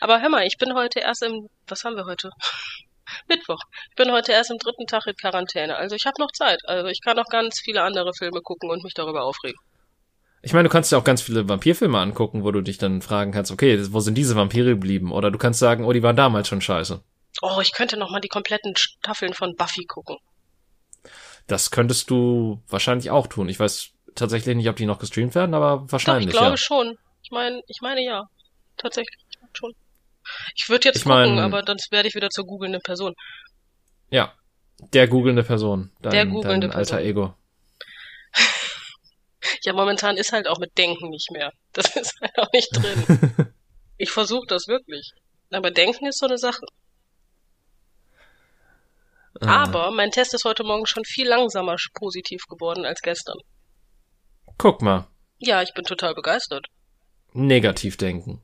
[0.00, 2.30] Aber hör mal, ich bin heute erst im, was haben wir heute?
[3.28, 3.60] Mittwoch.
[3.90, 5.76] Ich bin heute erst im dritten Tag in Quarantäne.
[5.76, 6.60] Also ich habe noch Zeit.
[6.66, 9.58] Also ich kann noch ganz viele andere Filme gucken und mich darüber aufregen.
[10.46, 13.32] Ich meine, du kannst dir auch ganz viele Vampirfilme angucken, wo du dich dann fragen
[13.32, 15.10] kannst, okay, wo sind diese Vampire geblieben?
[15.10, 17.02] Oder du kannst sagen, oh, die waren damals schon scheiße.
[17.42, 20.18] Oh, ich könnte noch mal die kompletten Staffeln von Buffy gucken.
[21.48, 23.48] Das könntest du wahrscheinlich auch tun.
[23.48, 26.56] Ich weiß tatsächlich nicht, ob die noch gestreamt werden, aber Doch, wahrscheinlich, ich glaube ja.
[26.56, 26.96] schon.
[27.24, 28.28] Ich meine, ich meine ja.
[28.76, 29.18] Tatsächlich
[29.52, 29.72] schon.
[30.54, 33.14] Ich würde jetzt Ich mein- gucken, aber dann werde ich wieder zur googelnden Person.
[34.10, 34.32] Ja.
[34.92, 35.90] Der googelnde Person.
[36.02, 37.10] Dein, Der googelnde dein alter Person.
[37.10, 37.34] Ego.
[39.66, 41.52] Ja, momentan ist halt auch mit Denken nicht mehr.
[41.72, 43.52] Das ist halt auch nicht drin.
[43.98, 45.10] Ich versuche das wirklich.
[45.50, 46.66] Aber Denken ist so eine Sache.
[49.40, 49.62] Ah.
[49.62, 53.38] Aber mein Test ist heute Morgen schon viel langsamer positiv geworden als gestern.
[54.58, 55.06] Guck mal.
[55.38, 56.66] Ja, ich bin total begeistert.
[57.32, 58.42] Negativ denken.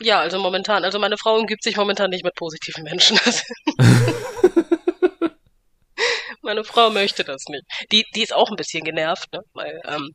[0.00, 3.18] Ja, also momentan, also meine Frau umgibt sich momentan nicht mit positiven Menschen.
[6.44, 7.64] meine Frau möchte das nicht.
[7.92, 9.40] Die, die ist auch ein bisschen genervt, ne?
[9.54, 10.14] Weil, ähm,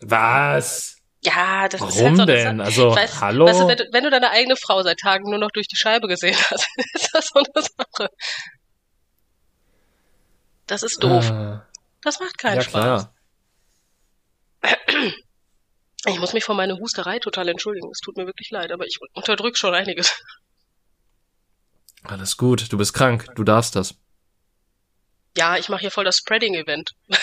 [0.00, 0.96] Was?
[1.22, 2.58] ja, das ist Warum halt so eine denn?
[2.58, 2.66] Sache.
[2.66, 3.46] Also, Weißt- hallo?
[3.46, 5.76] Weißt du, wenn, du, wenn du deine eigene Frau seit Tagen nur noch durch die
[5.76, 8.10] Scheibe gesehen hast, ist das so eine Sache.
[10.66, 11.30] Das ist doof.
[11.30, 11.58] Äh,
[12.02, 12.72] Das macht keinen ja, Spaß.
[12.72, 13.14] klar.
[16.06, 17.90] Ich muss mich für meine Husterei total entschuldigen.
[17.90, 20.14] Es tut mir wirklich leid, aber ich unterdrück schon einiges.
[22.04, 22.72] Alles gut.
[22.72, 23.26] Du bist krank.
[23.34, 23.94] Du darfst das.
[25.38, 26.90] Ja, ich mache hier voll das Spreading-Event.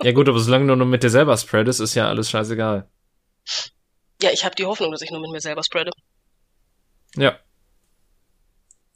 [0.00, 2.88] Ja gut, aber solange du nur mit dir selber spreadest, ist ja alles scheißegal.
[4.22, 5.90] Ja, ich habe die Hoffnung, dass ich nur mit mir selber spreade.
[7.16, 7.36] Ja.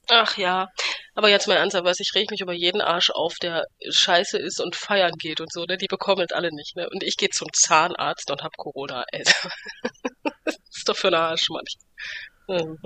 [0.09, 0.68] Ach ja.
[1.14, 4.61] Aber jetzt mal ernsthaft, was ich reg mich über jeden Arsch auf, der scheiße ist
[4.61, 5.76] und feiern geht und so, ne?
[5.76, 6.88] Die bekommen es alle nicht, ne?
[6.88, 9.24] Und ich gehe zum Zahnarzt und hab Corona, ey.
[10.44, 11.76] das ist doch für ein Arsch, manch.
[12.46, 12.78] Mhm.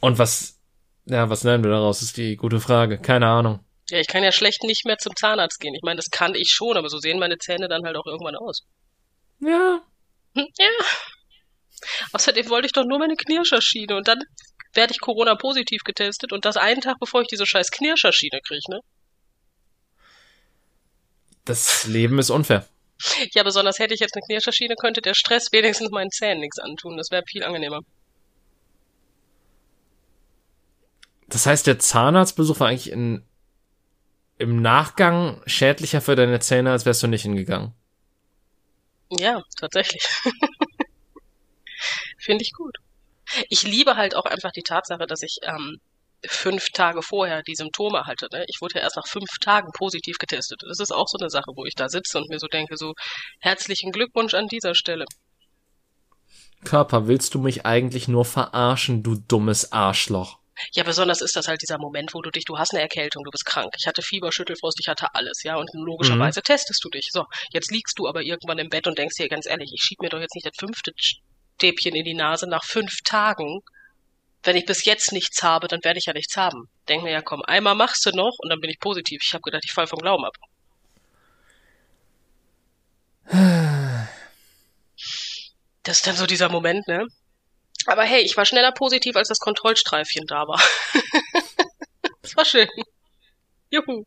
[0.00, 0.61] Und was,
[1.06, 2.98] ja, was lernen wir daraus, ist die gute Frage.
[2.98, 3.60] Keine Ahnung.
[3.90, 5.74] Ja, ich kann ja schlecht nicht mehr zum Zahnarzt gehen.
[5.74, 8.36] Ich meine, das kann ich schon, aber so sehen meine Zähne dann halt auch irgendwann
[8.36, 8.62] aus.
[9.40, 9.80] Ja.
[10.34, 10.66] Hm, Ja.
[12.12, 14.20] Außerdem wollte ich doch nur meine Knirscherschiene und dann
[14.72, 18.80] werde ich Corona-positiv getestet und das einen Tag, bevor ich diese scheiß Knirscherschiene kriege, ne?
[21.44, 22.66] Das Leben ist unfair.
[23.34, 26.96] Ja, besonders hätte ich jetzt eine Knirscherschiene, könnte der Stress wenigstens meinen Zähnen nichts antun.
[26.96, 27.80] Das wäre viel angenehmer.
[31.32, 33.24] Das heißt, der Zahnarztbesuch war eigentlich in,
[34.36, 37.72] im Nachgang schädlicher für deine Zähne, als wärst du nicht hingegangen.
[39.08, 40.02] Ja, tatsächlich.
[42.18, 42.76] Finde ich gut.
[43.48, 45.80] Ich liebe halt auch einfach die Tatsache, dass ich ähm,
[46.22, 48.28] fünf Tage vorher die Symptome hatte.
[48.30, 48.44] Ne?
[48.48, 50.60] Ich wurde ja erst nach fünf Tagen positiv getestet.
[50.68, 52.92] Das ist auch so eine Sache, wo ich da sitze und mir so denke, so
[53.40, 55.06] herzlichen Glückwunsch an dieser Stelle.
[56.62, 60.41] Körper, willst du mich eigentlich nur verarschen, du dummes Arschloch?
[60.74, 63.30] Ja, besonders ist das halt dieser Moment, wo du dich, du hast eine Erkältung, du
[63.30, 63.74] bist krank.
[63.78, 67.08] Ich hatte Fieber, Schüttelfrost, ich hatte alles, ja, und logischerweise testest du dich.
[67.10, 70.00] So, jetzt liegst du aber irgendwann im Bett und denkst dir ganz ehrlich, ich schieb
[70.00, 73.60] mir doch jetzt nicht das fünfte Stäbchen in die Nase nach fünf Tagen.
[74.42, 76.68] Wenn ich bis jetzt nichts habe, dann werde ich ja nichts haben.
[76.88, 79.22] Denk mir ja, komm, einmal machst du noch und dann bin ich positiv.
[79.24, 80.34] Ich habe gedacht, ich fall vom Glauben ab.
[85.84, 87.08] Das ist dann so dieser Moment, ne?
[87.86, 90.60] Aber hey, ich war schneller positiv, als das Kontrollstreifchen da war.
[92.22, 92.68] das war schön.
[93.70, 94.04] Juhu.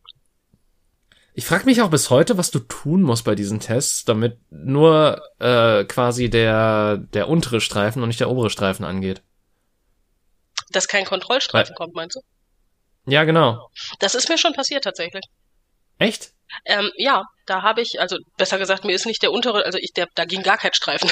[1.33, 5.21] Ich frage mich auch bis heute, was du tun musst bei diesen Tests, damit nur
[5.39, 9.21] äh, quasi der, der untere Streifen und nicht der obere Streifen angeht.
[10.69, 12.21] Dass kein Kontrollstreifen kommt, meinst du?
[13.11, 13.69] Ja, genau.
[13.99, 15.25] Das ist mir schon passiert tatsächlich.
[15.99, 16.31] Echt?
[16.63, 19.91] Ähm, ja, da habe ich, also besser gesagt, mir ist nicht der untere, also ich,
[19.93, 21.11] der, da ging gar kein Streifen.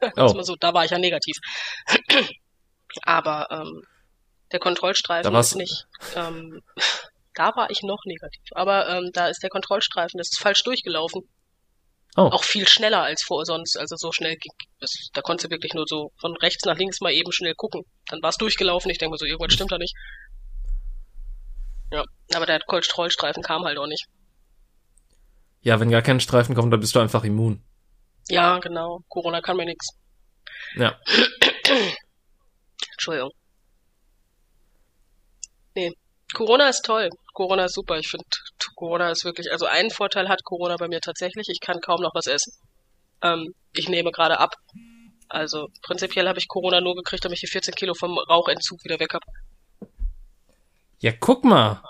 [0.16, 0.42] Oh.
[0.42, 1.36] so, da war ich ja negativ.
[3.02, 3.82] Aber ähm,
[4.52, 5.86] der Kontrollstreifen ist nicht.
[6.14, 6.62] Ähm,
[7.34, 8.42] da war ich noch negativ.
[8.52, 11.28] Aber ähm, da ist der Kontrollstreifen, das ist falsch durchgelaufen.
[12.16, 12.22] Oh.
[12.22, 13.76] Auch viel schneller als vor sonst.
[13.76, 17.00] Also so schnell ging das, da konntest du wirklich nur so von rechts nach links
[17.00, 17.84] mal eben schnell gucken.
[18.06, 18.90] Dann war es durchgelaufen.
[18.90, 19.94] Ich denke mir so, irgendwas stimmt da nicht.
[21.92, 24.06] Ja, aber der Kontrollstreifen kam halt auch nicht.
[25.60, 27.62] Ja, wenn gar kein Streifen kommt, dann bist du einfach immun.
[28.28, 29.00] Ja, genau.
[29.08, 29.86] Corona kann mir nix.
[30.74, 30.98] Ja.
[32.92, 33.30] Entschuldigung.
[35.74, 35.92] Nee.
[36.34, 37.08] Corona ist toll.
[37.32, 37.98] Corona ist super.
[37.98, 38.24] Ich finde,
[38.74, 41.48] Corona ist wirklich, also einen Vorteil hat Corona bei mir tatsächlich.
[41.48, 42.52] Ich kann kaum noch was essen.
[43.22, 44.54] Ähm, ich nehme gerade ab.
[45.28, 48.98] Also prinzipiell habe ich Corona nur gekriegt, damit ich die 14 Kilo vom Rauchentzug wieder
[48.98, 49.24] weg habe.
[51.00, 51.82] Ja, guck mal.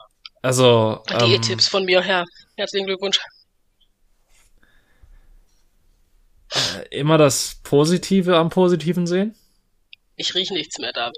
[0.42, 2.24] Also, ähm, Diättipps von mir her.
[2.56, 3.18] Herzlichen Glückwunsch.
[6.52, 6.58] äh,
[6.90, 9.34] immer das Positive am Positiven sehen?
[10.16, 11.16] Ich rieche nichts mehr, David.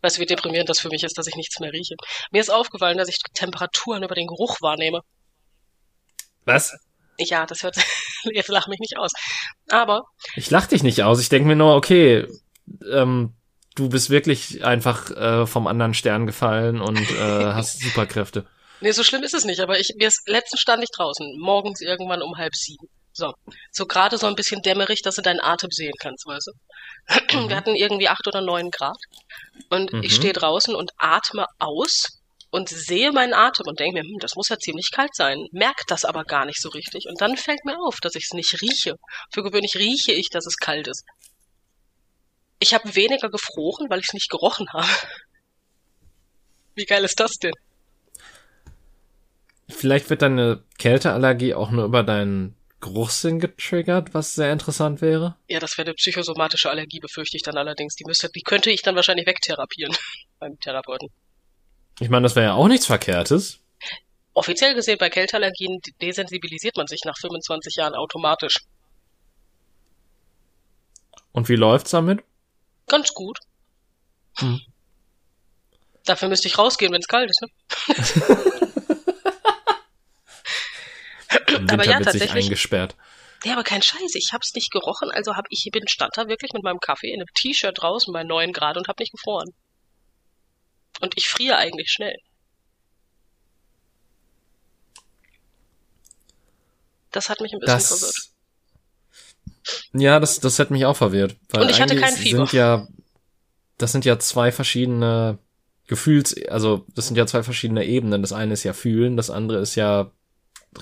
[0.00, 1.96] Weißt du, wie deprimierend das für mich ist, dass ich nichts mehr rieche?
[2.30, 5.00] Mir ist aufgefallen, dass ich Temperaturen über den Geruch wahrnehme.
[6.44, 6.72] Was?
[7.18, 7.76] Ja, das hört,
[8.32, 9.10] jetzt lach mich nicht aus.
[9.68, 10.04] Aber,
[10.36, 11.20] Ich lach dich nicht aus.
[11.20, 12.26] Ich denke mir nur, okay,
[12.90, 13.34] ähm,
[13.74, 17.16] du bist wirklich einfach äh, vom anderen Stern gefallen und äh,
[17.52, 18.46] hast Superkräfte.
[18.80, 21.80] Nee, so schlimm ist es nicht, aber ich, mir ist, letztens stand ich draußen, morgens
[21.80, 22.86] irgendwann um halb sieben.
[23.12, 23.34] So,
[23.72, 26.52] so gerade so ein bisschen dämmerig, dass du deinen Atem sehen kannst, weißt du?
[27.48, 28.96] Wir hatten irgendwie acht oder neun Grad.
[29.70, 30.02] Und Mhm.
[30.04, 34.36] ich stehe draußen und atme aus und sehe meinen Atem und denke mir, hm, das
[34.36, 35.46] muss ja ziemlich kalt sein.
[35.52, 37.06] Merk das aber gar nicht so richtig.
[37.08, 38.94] Und dann fällt mir auf, dass ich es nicht rieche.
[39.32, 41.04] Für gewöhnlich rieche ich, dass es kalt ist.
[42.60, 44.86] Ich habe weniger gefroren, weil ich es nicht gerochen habe.
[46.76, 47.52] Wie geil ist das denn?
[49.68, 55.36] Vielleicht wird deine Kälteallergie auch nur über deinen Geruchssinn getriggert, was sehr interessant wäre.
[55.48, 57.96] Ja, das wäre eine psychosomatische Allergie, befürchte ich dann allerdings.
[57.96, 59.94] Die müsste, die könnte ich dann wahrscheinlich wegtherapieren
[60.38, 61.08] beim Therapeuten.
[62.00, 63.58] Ich meine, das wäre ja auch nichts Verkehrtes.
[64.32, 68.60] Offiziell gesehen bei Kälteallergien desensibilisiert man sich nach 25 Jahren automatisch.
[71.32, 72.22] Und wie läuft's damit?
[72.86, 73.40] Ganz gut.
[74.36, 74.60] Hm.
[76.04, 77.48] Dafür müsste ich rausgehen, wenn es kalt ist, ne?
[81.48, 82.44] Im Aber ja, tatsächlich.
[82.44, 82.96] eingesperrt.
[83.44, 86.52] Ja, aber kein Scheiß, ich hab's nicht gerochen, also hab ich bin stand da wirklich
[86.52, 89.52] mit meinem Kaffee in einem T-Shirt draußen bei 9 Grad und hab nicht gefroren.
[91.00, 92.16] Und ich friere eigentlich schnell.
[97.12, 98.14] Das hat mich ein bisschen verwirrt.
[98.14, 98.34] Das,
[99.92, 101.36] ja, das, das hätte mich auch verwirrt.
[101.50, 102.38] Weil Und ich hatte kein Fieber.
[102.38, 102.88] Sind ja,
[103.76, 105.38] das sind ja zwei verschiedene
[105.86, 108.20] Gefühls, also das sind ja zwei verschiedene Ebenen.
[108.20, 110.10] Das eine ist ja fühlen, das andere ist ja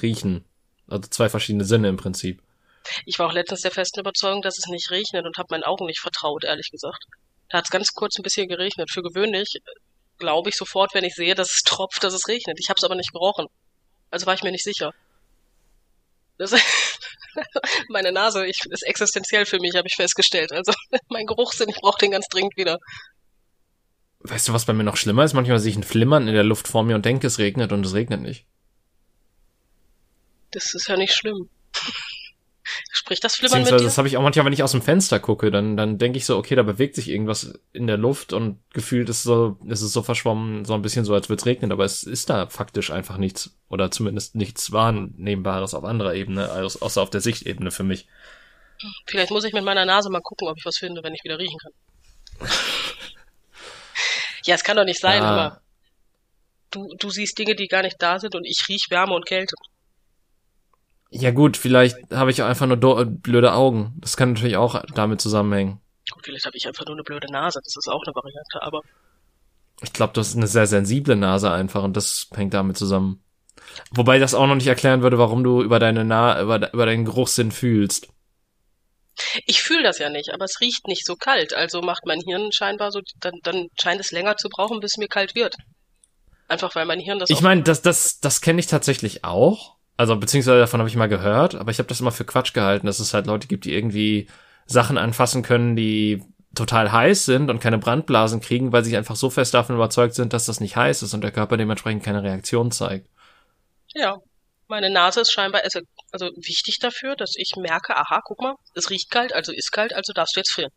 [0.01, 0.45] riechen.
[0.89, 2.43] Also zwei verschiedene Sinne im Prinzip.
[3.05, 5.87] Ich war auch letztens der festen Überzeugung, dass es nicht regnet und habe meinen Augen
[5.87, 7.05] nicht vertraut, ehrlich gesagt.
[7.49, 8.91] Da hat's ganz kurz ein bisschen geregnet.
[8.91, 9.49] Für gewöhnlich
[10.19, 12.59] glaube ich sofort, wenn ich sehe, dass es tropft, dass es regnet.
[12.61, 13.47] Ich habe es aber nicht gerochen.
[14.11, 14.93] Also war ich mir nicht sicher.
[16.39, 16.53] Das,
[17.89, 20.53] meine Nase ich, ist existenziell für mich, habe ich festgestellt.
[20.53, 20.73] Also
[21.09, 22.79] mein Geruchssinn, ich brauche den ganz dringend wieder.
[24.21, 25.35] Weißt du, was bei mir noch schlimmer ist?
[25.35, 27.87] Manchmal sehe ich ein Flimmern in der Luft vor mir und denke, es regnet und
[27.87, 28.47] es regnet nicht.
[30.57, 31.51] Das ist ja nicht schlimm.
[32.91, 33.77] Sprich das Flimmern mit dir?
[33.77, 36.25] das habe ich auch manchmal, wenn ich aus dem Fenster gucke, dann, dann denke ich
[36.25, 39.93] so, okay, da bewegt sich irgendwas in der Luft und gefühlt ist so, ist es
[39.93, 42.91] so verschwommen, so ein bisschen so, als würde es regnen, aber es ist da faktisch
[42.91, 48.09] einfach nichts oder zumindest nichts Wahrnehmbares auf anderer Ebene, außer auf der Sichtebene für mich.
[49.07, 51.39] Vielleicht muss ich mit meiner Nase mal gucken, ob ich was finde, wenn ich wieder
[51.39, 52.49] riechen kann.
[54.45, 55.29] ja, es kann doch nicht sein, Ah.
[55.29, 55.61] aber
[56.71, 59.55] du, du siehst Dinge, die gar nicht da sind und ich riech Wärme und Kälte.
[61.19, 63.95] Ja gut, vielleicht habe ich auch einfach nur do- blöde Augen.
[63.99, 65.81] Das kann natürlich auch damit zusammenhängen.
[66.11, 68.83] Gut, vielleicht habe ich einfach nur eine blöde Nase, das ist auch eine Variante, aber
[69.83, 73.23] Ich glaube, du hast eine sehr sensible Nase einfach und das hängt damit zusammen.
[73.93, 77.05] Wobei das auch noch nicht erklären würde, warum du über deine Na über, über deinen
[77.05, 78.09] Geruchssinn fühlst.
[79.47, 82.53] ich fühle das ja nicht, aber es riecht nicht so kalt, also macht mein Hirn
[82.53, 85.57] scheinbar so, dann, dann scheint es länger zu brauchen, bis mir kalt wird.
[86.49, 89.76] Einfach weil mein Hirn das Ich meine, das, das, das kenne ich tatsächlich auch.
[89.97, 92.87] Also beziehungsweise davon habe ich mal gehört, aber ich habe das immer für Quatsch gehalten,
[92.87, 94.29] dass es halt Leute gibt, die irgendwie
[94.67, 96.23] Sachen anfassen können, die
[96.55, 100.33] total heiß sind und keine Brandblasen kriegen, weil sie einfach so fest davon überzeugt sind,
[100.33, 103.09] dass das nicht heiß ist und der Körper dementsprechend keine Reaktion zeigt.
[103.95, 104.17] Ja,
[104.69, 105.81] meine Nase ist scheinbar also,
[106.13, 109.95] also wichtig dafür, dass ich merke, aha, guck mal, es riecht kalt, also ist kalt,
[109.95, 110.73] also darfst du jetzt frieren.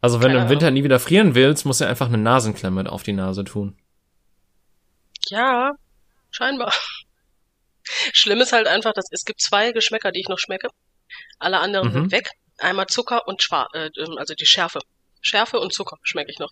[0.00, 2.90] Also wenn Keine du im Winter nie wieder frieren willst, musst du einfach eine Nasenklemme
[2.90, 3.76] auf die Nase tun.
[5.28, 5.72] Ja,
[6.30, 6.72] scheinbar.
[7.84, 10.68] Schlimm ist halt einfach, dass es gibt zwei Geschmäcker, die ich noch schmecke.
[11.38, 11.92] Alle anderen Mhm.
[11.92, 12.30] sind weg.
[12.58, 14.80] Einmal Zucker und Schwar äh, ähm, also die Schärfe.
[15.20, 16.50] Schärfe und Zucker schmecke ich noch.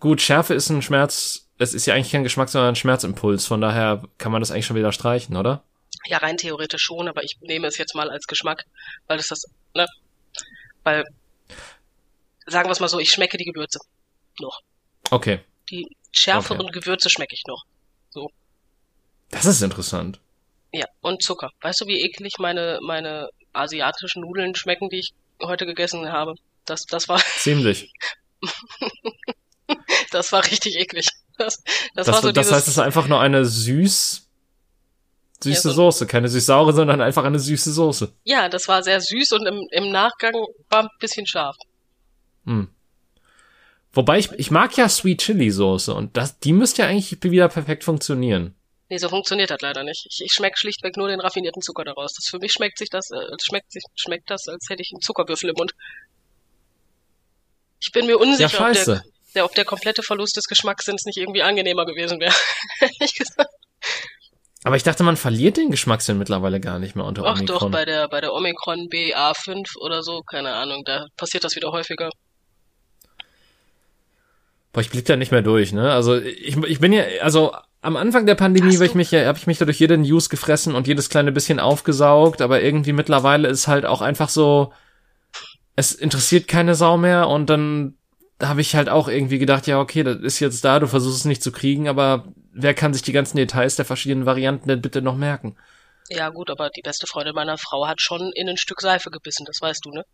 [0.00, 3.60] Gut, Schärfe ist ein Schmerz, es ist ja eigentlich kein Geschmack, sondern ein Schmerzimpuls, von
[3.62, 5.64] daher kann man das eigentlich schon wieder streichen, oder?
[6.06, 8.64] Ja, rein theoretisch schon, aber ich nehme es jetzt mal als Geschmack,
[9.06, 9.86] weil es das, ne?
[10.84, 11.04] Weil,
[12.46, 13.78] sagen wir es mal so, ich schmecke die Gewürze
[14.40, 14.60] noch.
[15.10, 16.72] Okay, Die schärferen Okay.
[16.80, 17.64] Gewürze schmecke ich noch.
[19.30, 20.20] Das ist interessant.
[20.72, 21.50] Ja, und Zucker.
[21.62, 25.12] Weißt du, wie eklig meine, meine asiatischen Nudeln schmecken, die ich
[25.42, 26.34] heute gegessen habe?
[26.64, 27.90] Das, das war, Ziemlich.
[30.10, 31.06] das war richtig eklig.
[31.38, 31.62] Das,
[31.94, 34.26] das, Das, war so das dieses, heißt, es ist einfach nur eine süß,
[35.42, 36.06] süße Ja, so- Soße.
[36.06, 38.12] Keine süß-saure, sondern einfach eine süße Soße.
[38.24, 40.34] ja, das war sehr süß und im, im Nachgang
[40.70, 41.56] war ein bisschen scharf.
[42.44, 42.68] Hm.
[43.92, 47.48] Wobei ich, ich mag ja Sweet Chili Soße und das, die müsste ja eigentlich wieder
[47.48, 48.54] perfekt funktionieren.
[48.88, 50.06] Nee, so funktioniert das leider nicht.
[50.08, 52.14] Ich, ich schmecke schlichtweg nur den raffinierten Zucker daraus.
[52.14, 55.00] Das für mich schmeckt sich das, äh, schmeckt sich, schmeckt das, als hätte ich einen
[55.00, 55.72] Zuckerwürfel im Mund.
[57.80, 59.02] Ich bin mir Ja, unsicher, ob, der,
[59.34, 62.34] der, ob der komplette Verlust des Geschmackssinns nicht irgendwie angenehmer gewesen wäre.
[64.62, 67.46] Aber ich dachte, man verliert den Geschmackssinn mittlerweile gar nicht mehr unter Ach Omikron.
[67.46, 71.70] doch, bei der, bei der Omikron BA5 oder so, keine Ahnung, da passiert das wieder
[71.70, 72.10] häufiger.
[74.72, 75.92] Boah, ich blick da nicht mehr durch, ne?
[75.92, 77.54] Also ich, ich bin ja, also
[77.86, 80.28] am Anfang der Pandemie habe ich mich ja, habe ich mich da durch jede News
[80.28, 84.72] gefressen und jedes kleine bisschen aufgesaugt, aber irgendwie mittlerweile ist halt auch einfach so,
[85.76, 87.96] es interessiert keine Sau mehr und dann
[88.42, 91.24] habe ich halt auch irgendwie gedacht, ja, okay, das ist jetzt da, du versuchst es
[91.26, 95.00] nicht zu kriegen, aber wer kann sich die ganzen Details der verschiedenen Varianten denn bitte
[95.00, 95.56] noch merken?
[96.08, 99.44] Ja gut, aber die beste Freundin meiner Frau hat schon in ein Stück Seife gebissen,
[99.46, 100.04] das weißt du, ne?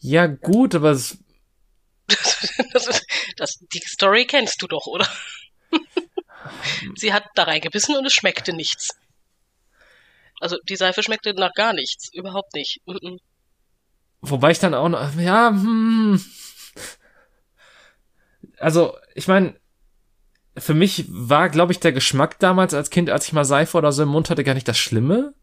[0.00, 1.23] Ja, gut, aber es,
[2.06, 3.02] Das, das,
[3.36, 5.08] das, die Story kennst du doch, oder?
[6.96, 8.90] Sie hat da reingebissen und es schmeckte nichts.
[10.40, 12.80] Also die Seife schmeckte nach gar nichts, überhaupt nicht.
[14.20, 16.22] Wobei ich dann auch noch, ja, hm.
[18.58, 19.58] Also, ich meine,
[20.56, 23.92] für mich war, glaube ich, der Geschmack damals als Kind, als ich mal Seife oder
[23.92, 25.34] so im Mund hatte, gar nicht das Schlimme,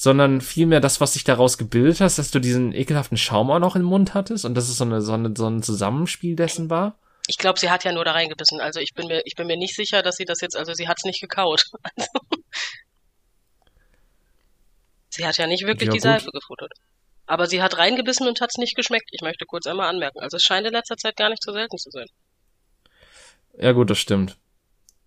[0.00, 3.74] sondern vielmehr das, was sich daraus gebildet hast, dass du diesen ekelhaften Schaum auch noch
[3.74, 6.96] im Mund hattest und dass es so, eine, so, eine, so ein Zusammenspiel dessen war.
[7.26, 8.60] Ich glaube, sie hat ja nur da reingebissen.
[8.60, 10.86] Also ich bin mir, ich bin mir nicht sicher, dass sie das jetzt, also sie
[10.86, 11.64] hat es nicht gekaut.
[11.90, 12.06] Also,
[15.10, 16.02] sie hat ja nicht wirklich Ja, die gut.
[16.02, 16.72] Seife gefuttert.
[17.26, 19.08] Aber sie hat reingebissen und hat es nicht geschmeckt.
[19.10, 20.20] Ich möchte kurz einmal anmerken.
[20.20, 22.06] Also es scheint in letzter Zeit gar nicht so selten zu sein.
[23.58, 24.36] Ja, gut, das stimmt.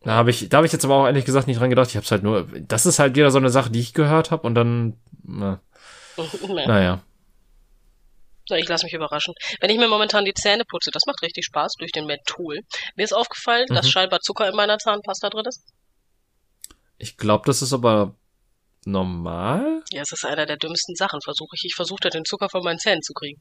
[0.04, 1.90] Da habe ich, da habe ich jetzt aber auch ehrlich gesagt nicht dran gedacht.
[1.90, 4.32] Ich habe es halt nur, das ist halt wieder so eine Sache, die ich gehört
[4.32, 5.62] habe und dann, na,
[6.18, 6.66] Nee.
[6.68, 7.02] naja.
[8.48, 9.34] So, ich lasse mich überraschen.
[9.60, 12.60] Wenn ich mir momentan die Zähne putze, das macht richtig Spaß durch den Menthol.
[12.96, 13.92] Mir ist aufgefallen, dass Mhm.
[13.92, 15.64] scheinbar Zucker in meiner Zahnpasta drin ist.
[16.98, 18.16] Ich glaube, das ist aber
[18.86, 19.84] normal.
[19.92, 21.66] Ja, es ist einer der dümmsten Sachen, versuche ich.
[21.66, 23.40] Ich versuche den Zucker von meinen Zähnen zu kriegen.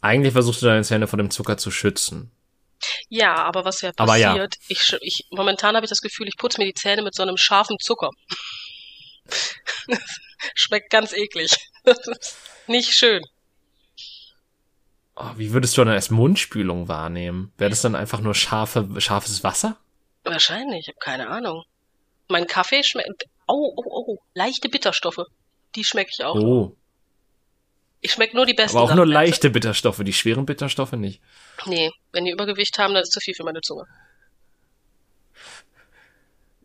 [0.00, 2.30] Eigentlich versuchst du deine Zähne vor dem Zucker zu schützen.
[3.08, 4.28] Ja, aber was ja Aber ja.
[4.28, 7.22] passiert, ich, ich, momentan habe ich das Gefühl, ich putze mir die Zähne mit so
[7.22, 8.10] einem scharfen Zucker.
[10.54, 11.50] Schmeckt ganz eklig.
[12.66, 13.22] Nicht schön.
[15.16, 17.52] Oh, wie würdest du dann als Mundspülung wahrnehmen?
[17.58, 19.76] Wäre das dann einfach nur scharfe, scharfes Wasser?
[20.22, 21.64] Wahrscheinlich, ich habe keine Ahnung.
[22.28, 23.24] Mein Kaffee schmeckt.
[23.48, 25.24] Oh, oh, oh, leichte Bitterstoffe.
[25.74, 26.36] Die schmecke ich auch.
[26.36, 26.76] Oh,
[28.00, 28.76] Ich schmecke nur die besten.
[28.76, 31.20] aber auch Sachen, nur leichte Bitterstoffe, die schweren Bitterstoffe nicht.
[31.66, 33.86] Nee, wenn die Übergewicht haben, dann ist zu viel für meine Zunge.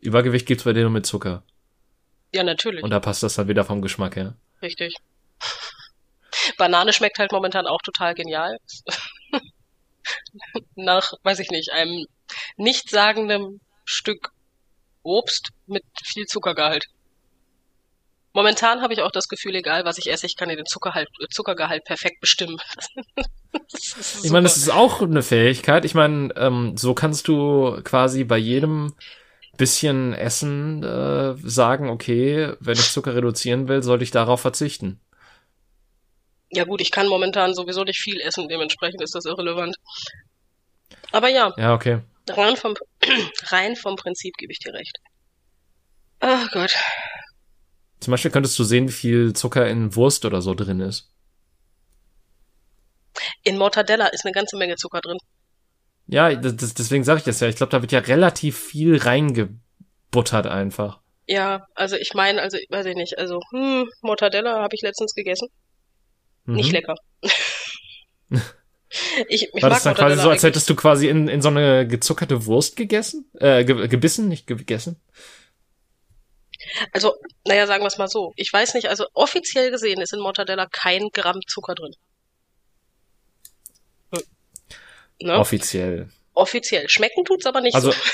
[0.01, 1.43] Übergewicht gibt's bei dir nur mit Zucker.
[2.33, 2.83] Ja, natürlich.
[2.83, 4.35] Und da passt das dann wieder vom Geschmack her.
[4.61, 4.95] Richtig.
[6.57, 8.57] Banane schmeckt halt momentan auch total genial.
[10.75, 12.05] Nach, weiß ich nicht, einem
[12.57, 14.31] nichtssagenden Stück
[15.03, 16.85] Obst mit viel Zuckergehalt.
[18.33, 21.83] Momentan habe ich auch das Gefühl, egal was ich esse, ich kann den Zuckerhalt, Zuckergehalt
[21.85, 22.57] perfekt bestimmen.
[24.23, 25.85] Ich meine, das ist auch eine Fähigkeit.
[25.85, 28.93] Ich meine, ähm, so kannst du quasi bei jedem
[29.57, 34.99] bisschen Essen äh, sagen, okay, wenn ich Zucker reduzieren will, sollte ich darauf verzichten.
[36.51, 39.75] ja gut, ich kann momentan sowieso nicht viel essen, dementsprechend ist das irrelevant.
[41.11, 41.99] Aber ja, Ja, okay.
[42.29, 42.75] rein vom,
[43.47, 44.97] rein vom Prinzip gebe ich dir recht.
[46.19, 46.73] Ach Gott.
[48.03, 51.09] Zum Beispiel könntest du sehen, wie viel Zucker in Wurst oder so drin ist.
[53.43, 55.17] In Mortadella ist eine ganze Menge Zucker drin.
[56.07, 57.47] Ja, das, deswegen sage ich das ja.
[57.47, 60.99] Ich glaube, da wird ja relativ viel reingebuttert einfach.
[61.27, 65.47] Ja, also ich meine, also weiß ich nicht, also hm, Mortadella habe ich letztens gegessen.
[66.43, 66.55] Mhm.
[66.55, 66.95] Nicht lecker.
[69.29, 71.87] ich ich War das dann quasi so, als hättest du quasi in, in so eine
[71.87, 73.31] gezuckerte Wurst gegessen?
[73.39, 74.99] Äh, ge gebissen, nicht gegessen?
[76.91, 78.33] Also, naja, sagen wir es mal so.
[78.35, 81.93] Ich weiß nicht, also offiziell gesehen ist in Mortadella kein Gramm Zucker drin.
[84.13, 84.21] Hm.
[85.21, 85.37] Ne?
[85.37, 86.09] Offiziell.
[86.33, 86.89] offiziell.
[86.89, 87.97] Schmecken tut's aber nicht Also- so.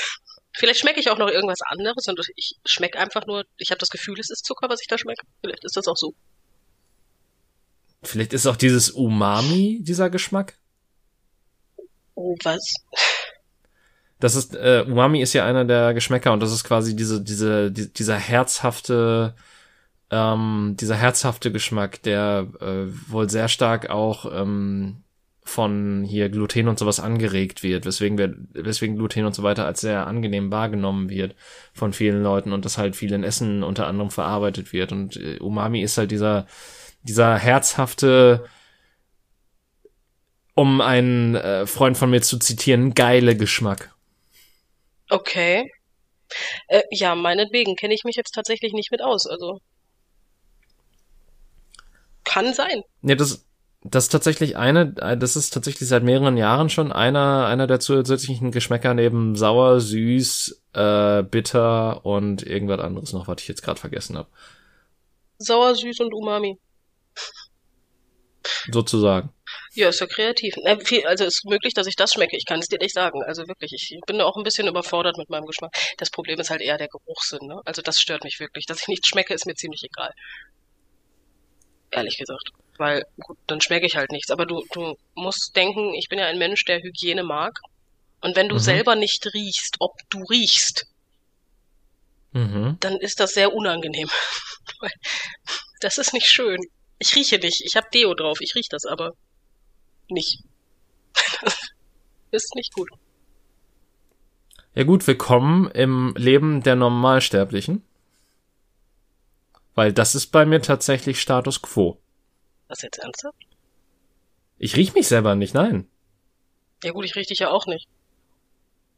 [0.52, 3.88] Vielleicht schmecke ich auch noch irgendwas anderes und ich schmecke einfach nur, ich habe das
[3.88, 5.24] Gefühl, es ist Zucker, was ich da schmecke.
[5.40, 6.12] Vielleicht ist das auch so.
[8.02, 10.58] Vielleicht ist auch dieses Umami dieser Geschmack.
[12.16, 12.74] Oh, was?
[14.20, 17.72] Das ist, äh, Umami ist ja einer der Geschmäcker und das ist quasi diese, diese,
[17.72, 19.34] die, dieser herzhafte,
[20.10, 25.02] ähm, dieser herzhafte Geschmack, der äh, wohl sehr stark auch ähm,
[25.42, 29.80] von hier Gluten und sowas angeregt wird, weswegen wir, weswegen Gluten und so weiter als
[29.80, 31.34] sehr angenehm wahrgenommen wird
[31.72, 34.92] von vielen Leuten und das halt viel in Essen unter anderem verarbeitet wird.
[34.92, 36.46] Und äh, Umami ist halt dieser,
[37.02, 38.44] dieser herzhafte,
[40.54, 43.94] um einen äh, Freund von mir zu zitieren, geile Geschmack.
[45.10, 45.70] Okay.
[46.68, 49.26] Äh, ja, meinetwegen kenne ich mich jetzt tatsächlich nicht mit aus.
[49.26, 49.60] Also
[52.24, 52.82] kann sein.
[53.02, 53.44] Ja, das,
[53.82, 57.80] das ist tatsächlich eine, äh, das ist tatsächlich seit mehreren Jahren schon einer, einer der
[57.80, 63.80] zusätzlichen Geschmäcker neben sauer, süß, äh, bitter und irgendwas anderes noch, was ich jetzt gerade
[63.80, 64.28] vergessen habe.
[65.38, 66.58] Sauer, süß und Umami.
[68.70, 69.30] Sozusagen.
[69.74, 70.54] Ja, ist ja kreativ.
[71.06, 72.36] Also ist möglich, dass ich das schmecke.
[72.36, 73.22] Ich kann es dir nicht sagen.
[73.22, 75.72] Also wirklich, ich bin da auch ein bisschen überfordert mit meinem Geschmack.
[75.98, 77.46] Das Problem ist halt eher der Geruchssinn.
[77.46, 77.60] Ne?
[77.64, 78.66] Also das stört mich wirklich.
[78.66, 80.12] Dass ich nicht schmecke, ist mir ziemlich egal.
[81.92, 82.50] Ehrlich gesagt.
[82.78, 84.30] Weil, gut, dann schmecke ich halt nichts.
[84.30, 87.52] Aber du, du musst denken, ich bin ja ein Mensch, der Hygiene mag.
[88.22, 88.60] Und wenn du Mhm.
[88.60, 90.86] selber nicht riechst, ob du riechst,
[92.32, 92.76] Mhm.
[92.80, 94.08] dann ist das sehr unangenehm.
[95.80, 96.58] Das ist nicht schön.
[96.98, 97.62] Ich rieche nicht.
[97.64, 98.38] Ich habe Deo drauf.
[98.40, 99.12] Ich rieche das aber.
[100.10, 100.42] Nicht.
[102.30, 102.90] ist nicht gut.
[104.74, 107.82] Ja gut, willkommen im Leben der Normalsterblichen.
[109.74, 111.98] Weil das ist bei mir tatsächlich Status quo.
[112.68, 113.38] Was jetzt ernsthaft?
[114.58, 115.88] Ich riech mich selber nicht, nein.
[116.84, 117.88] Ja gut, ich riech dich ja auch nicht.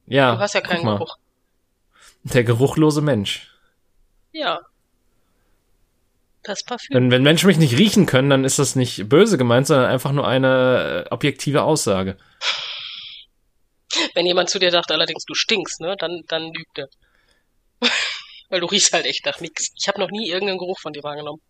[0.07, 0.35] Ja.
[0.35, 0.85] Du hast ja keinen.
[0.85, 1.17] Geruch.
[2.25, 3.51] Der geruchlose Mensch.
[4.33, 4.61] Ja.
[6.43, 6.95] Das Parfüm.
[6.95, 10.13] Wenn, wenn Menschen mich nicht riechen können, dann ist das nicht böse gemeint, sondern einfach
[10.13, 12.17] nur eine äh, objektive Aussage.
[14.15, 16.89] Wenn jemand zu dir sagt, allerdings du stinkst, ne, dann, dann lügt er.
[18.49, 19.71] Weil du riechst halt echt nach nix.
[19.79, 21.41] Ich habe noch nie irgendeinen Geruch von dir wahrgenommen.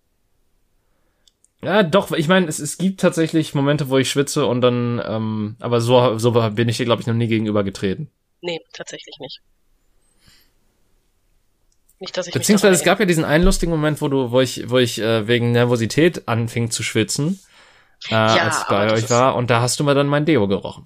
[1.62, 5.56] Ja, doch, ich meine, es, es gibt tatsächlich Momente, wo ich schwitze und dann, ähm,
[5.60, 8.10] aber so, so bin ich dir, glaube ich, noch nie gegenübergetreten.
[8.40, 9.40] Nee, tatsächlich nicht.
[12.02, 14.68] Nicht, dass ich Beziehungsweise es gab ja diesen einen lustigen Moment, wo du, wo ich,
[14.68, 17.38] wo ich äh, wegen Nervosität anfing zu schwitzen,
[18.08, 20.84] äh, als ich bei euch war, und da hast du mir dann mein Deo gerochen.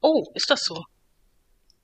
[0.00, 0.86] Oh, ist das so?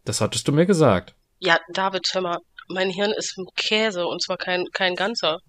[0.06, 1.14] Das hattest du mir gesagt.
[1.40, 2.38] Ja, David, hör mal,
[2.68, 5.40] mein Hirn ist Käse und zwar kein, kein ganzer.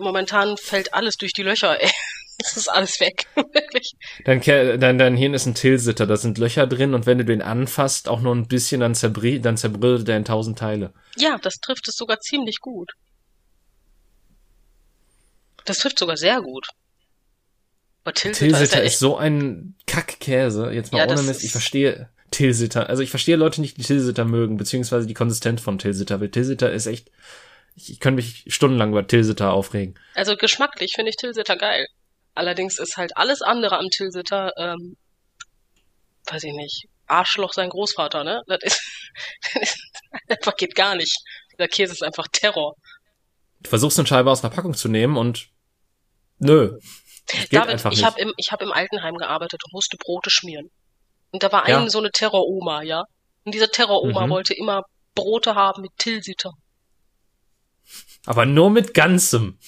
[0.00, 1.90] Momentan fällt alles durch die Löcher, ey.
[2.42, 3.26] Es ist alles weg.
[3.34, 3.92] Wirklich.
[4.24, 4.40] Dein,
[4.80, 8.08] dein, dein Hirn ist ein Tilsitter, da sind Löcher drin und wenn du den anfasst,
[8.08, 10.92] auch nur ein bisschen, dann, zerbri dann zerbrüllt der in tausend Teile.
[11.16, 12.92] Ja, das trifft es sogar ziemlich gut.
[15.64, 16.66] Das trifft sogar sehr gut.
[18.04, 20.70] Aber Tilsiter, ist ja Tilsitter echt, ist so ein Kackkäse.
[20.72, 21.40] Jetzt mal Ja, ohne das Mist.
[21.40, 22.88] Ich ist- verstehe Tilsitter.
[22.88, 26.20] Also ich verstehe Leute nicht, die Tilsitter mögen, beziehungsweise die Konsistenz von Tilsitter.
[26.20, 27.10] Weil Tilsitter ist echt.
[27.76, 29.94] Ich, ich könnte mich stundenlang über Tilsitter aufregen.
[30.14, 31.86] also geschmacklich finde ich Tilsiter geil.
[32.40, 34.96] Allerdings ist halt alles andere am Tilsiter, ähm,
[36.30, 38.40] weiß ich nicht, Arschloch sein Großvater, ne?
[38.46, 38.80] Das ist,
[39.54, 39.88] das ist
[40.26, 41.14] einfach geht gar nicht.
[41.58, 42.76] Der Käse ist einfach Terror.
[43.60, 45.48] Du versuchst eine Scheibe aus einer Packung zu nehmen und
[46.38, 46.78] nö.
[47.26, 50.70] Geht David, einfach ich habe im, ich hab im Altenheim gearbeitet und musste Brote schmieren.
[51.32, 51.78] Und da war Ja.
[51.78, 53.02] eine so eine Terroroma, ja?
[53.44, 54.30] Und diese Terroroma Mhm.
[54.30, 54.84] wollte immer
[55.14, 56.52] Brote haben mit Tilsiter.
[58.24, 59.58] Aber nur mit Ganzem.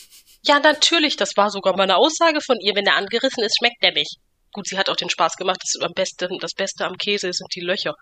[0.45, 2.75] Ja, natürlich, das war sogar mal eine Aussage von ihr.
[2.75, 4.17] Wenn der angerissen ist, schmeckt der nicht.
[4.53, 5.61] Gut, sie hat auch den Spaß gemacht.
[5.63, 7.95] Das, am besten, das Beste am Käse sind die Löcher.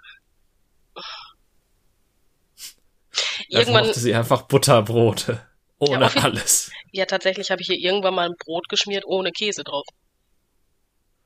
[3.49, 5.47] Irgendwann mochte sie einfach Butterbrote.
[5.79, 6.71] Ohne jeden- alles.
[6.93, 9.87] ja, tatsächlich habe ich hier irgendwann mal ein Brot geschmiert ohne Käse drauf.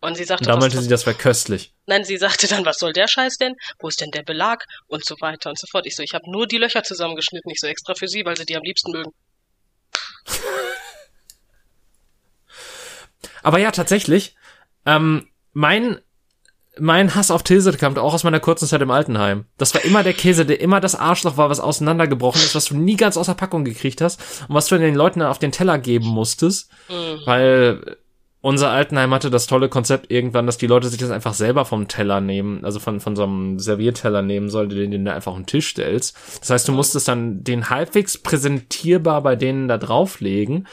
[0.00, 1.72] Und sie sagte, Und da meinte was, sie, das wäre köstlich.
[1.86, 3.54] nein, sie sagte dann, was soll der Scheiß denn?
[3.80, 4.64] Wo ist denn der Belag?
[4.86, 5.86] Und so weiter und so fort.
[5.86, 8.44] Ich so, ich habe nur die Löcher zusammengeschnitten, nicht so extra für sie, weil sie
[8.44, 9.12] die am liebsten mögen.
[13.44, 14.34] Aber ja, tatsächlich,
[14.86, 15.98] ähm, mein,
[16.78, 19.44] mein Hass auf Tilsit kommt auch aus meiner kurzen Zeit im Altenheim.
[19.58, 22.76] Das war immer der Käse, der immer das Arschloch war, was auseinandergebrochen ist, was du
[22.76, 25.52] nie ganz aus der Packung gekriegt hast und was du den Leuten dann auf den
[25.52, 27.20] Teller geben musstest, Mhm.
[27.26, 27.96] weil
[28.40, 31.88] unser Altenheim hatte das tolle Konzept irgendwann, dass die Leute sich das einfach selber vom
[31.88, 35.38] Teller nehmen, also von, von so einem Servierteller nehmen sollte, den, den du einfach auf
[35.38, 36.14] den Tisch stellst.
[36.40, 40.66] Das heißt, du musstest dann den halbwegs präsentierbar bei denen da drauflegen.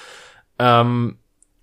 [0.60, 1.20] Ähm,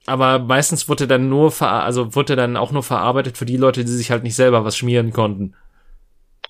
[0.08, 3.84] aber meistens wurde dann nur ver also wurde dann auch nur verarbeitet für die Leute,
[3.84, 5.54] die sich halt nicht selber was schmieren konnten.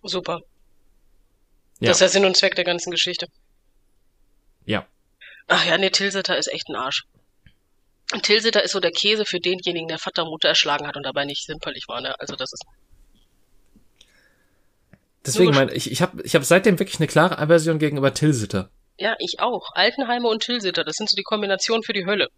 [0.02, 0.40] Super.
[1.80, 1.88] Ja.
[1.88, 3.26] Das ist der Sinn und Zweck der ganzen Geschichte.
[4.64, 4.86] Ja.
[5.46, 7.04] Ach ja, nee, Tilsiter ist echt ein Arsch.
[8.22, 11.24] Tilsiter ist so der Käse für denjenigen, der Vater und Mutter erschlagen hat und dabei
[11.24, 12.18] nicht zimperlich war, ne?
[12.18, 12.64] Also das ist.
[15.26, 18.70] Deswegen meine ich, ich habe ich hab seitdem wirklich eine klare Aversion gegenüber Tilsiter.
[18.96, 19.70] Ja, ich auch.
[19.74, 22.28] Altenheime und Tilsiter, das sind so die Kombination für die Hölle.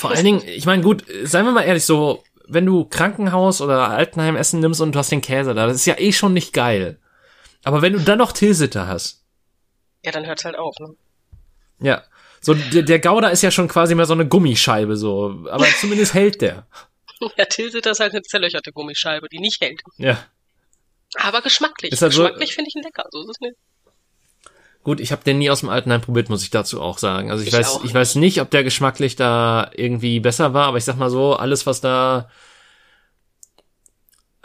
[0.00, 3.88] Vor allen Dingen, ich meine, gut, seien wir mal ehrlich, so, wenn du Krankenhaus oder
[3.90, 6.52] Altenheim Essen nimmst und du hast den Käse da, das ist ja eh schon nicht
[6.54, 6.98] geil.
[7.64, 9.22] Aber wenn du dann noch Tilsiter hast,
[10.02, 10.94] Ja, dann hört's halt auf, ne?
[11.80, 12.02] ja,
[12.40, 16.14] so, der, der Gouda ist ja schon quasi mehr so eine Gummischeibe, so, aber zumindest
[16.14, 16.66] hält der.
[17.36, 19.82] Ja, Tilsiter ist halt eine zerlöcherte Gummischeibe, die nicht hält.
[19.98, 20.24] Ja.
[21.16, 21.92] Aber geschmacklich.
[21.92, 23.56] Ist halt so- geschmacklich finde ich ihn lecker, so ist es nicht.
[24.82, 27.30] Gut, ich habe den nie aus dem Altenheim probiert, muss ich dazu auch sagen.
[27.30, 30.78] Also ich, Ich weiß, ich weiß nicht, ob der geschmacklich da irgendwie besser war, aber
[30.78, 32.28] ich sag mal so, alles, was da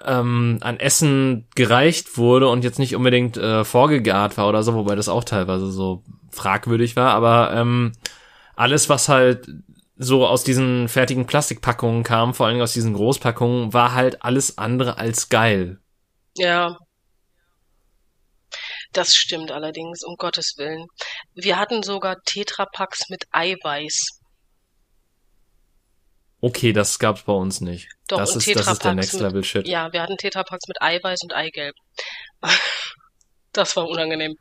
[0.04, 4.96] ähm, an Essen gereicht wurde und jetzt nicht unbedingt äh, vorgegart war oder so, wobei
[4.96, 7.94] das auch teilweise so fragwürdig war, aber ähm,
[8.56, 9.48] alles, was halt
[9.98, 14.58] so aus diesen fertigen Plastikpackungen kam, vor allen Dingen aus diesen Großpackungen, war halt alles
[14.58, 15.80] andere als geil.
[16.38, 16.78] Ja.
[18.96, 20.88] Das stimmt allerdings, um Gottes Willen.
[21.34, 24.22] Wir hatten sogar Tetrapacks mit Eiweiß.
[26.40, 27.90] Okay, das gab's bei uns nicht.
[28.08, 29.68] Doch, das, ist, das ist der Next mit- Level Shit.
[29.68, 31.76] Ja, wir hatten Tetrapacks mit Eiweiß und Eigelb.
[33.52, 34.36] Das war unangenehm.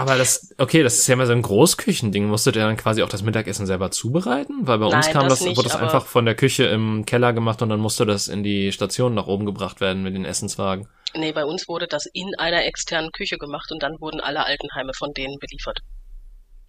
[0.00, 2.26] Aber das, okay, das ist ja immer so ein Großküchending.
[2.26, 4.66] Musstet ihr dann quasi auch das Mittagessen selber zubereiten?
[4.66, 7.04] Weil bei uns Nein, kam das das, nicht, wurde das einfach von der Küche im
[7.04, 10.24] Keller gemacht und dann musste das in die Station nach oben gebracht werden mit den
[10.24, 10.88] Essenswagen.
[11.14, 14.92] Nee, bei uns wurde das in einer externen Küche gemacht und dann wurden alle Altenheime
[14.96, 15.80] von denen beliefert.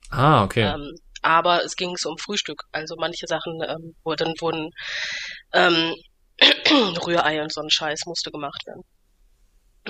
[0.10, 0.64] Ah, okay.
[0.64, 2.64] Ähm, aber es ging so um Frühstück.
[2.72, 4.72] Also manche Sachen ähm, wurden, wurden
[5.54, 5.94] ähm,
[7.06, 8.82] Rührei und so ein Scheiß musste gemacht werden.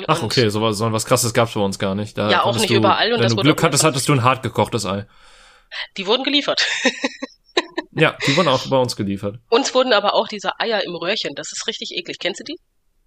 [0.07, 2.17] Ach, okay, so was, so was krasses gab's bei uns gar nicht.
[2.17, 4.23] Da Ja, auch nicht du, überall und wenn das du Glück hattest, hattest du ein
[4.23, 5.05] hart gekochtes Ei.
[5.97, 6.65] Die wurden geliefert.
[7.93, 9.39] Ja, die wurden auch bei uns geliefert.
[9.49, 11.35] Uns wurden aber auch diese Eier im Röhrchen.
[11.35, 12.19] Das ist richtig eklig.
[12.19, 12.57] Kennst du die?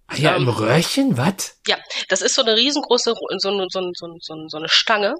[0.07, 1.17] Eier im Ähm, Röhrchen?
[1.17, 1.59] Was?
[1.67, 1.77] Ja,
[2.07, 4.57] das ist so eine riesengroße, Ro- so, eine- so, eine- so, eine- so, eine- so
[4.57, 5.15] eine Stange,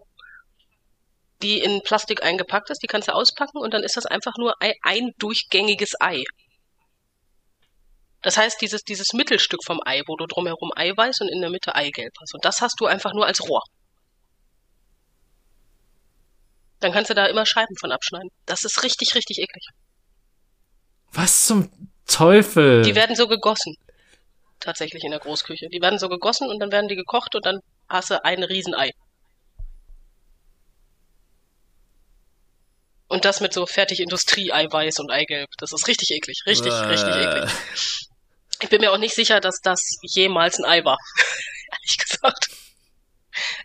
[1.41, 2.84] die in Plastik eingepackt ist.
[2.84, 6.24] Die kannst du auspacken und dann ist das einfach nur ein, ein durchgängiges Ei.
[8.26, 11.76] Das heißt, dieses, dieses Mittelstück vom Ei, wo du drumherum Eiweiß und in der Mitte
[11.76, 12.34] Eigelb hast.
[12.34, 13.62] Und das hast du einfach nur als Rohr.
[16.80, 18.32] Dann kannst du da immer Scheiben von abschneiden.
[18.48, 19.68] Das ist richtig, richtig eklig.
[21.12, 21.70] Was zum
[22.08, 22.82] Teufel?
[22.82, 23.76] Die werden so gegossen.
[24.60, 25.68] Tatsächlich in der Großküche.
[25.70, 27.60] Die werden so gegossen und dann werden die gekocht und dann
[27.90, 28.90] hast du ein Riesenei.
[33.08, 35.52] Und das mit so fertig Industrie-Eiweiß und Eigelb.
[35.60, 36.42] Das ist richtig eklig.
[36.48, 36.86] Richtig, Äh.
[36.88, 38.10] richtig eklig.
[38.62, 40.97] Ich bin mir auch nicht sicher, dass das jemals ein Ei war.
[41.72, 42.47] Ehrlich gesagt.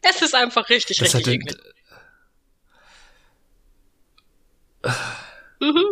[0.02, 1.56] Es ist einfach richtig, Das richtig eklig.
[5.62, 5.84] Mhm.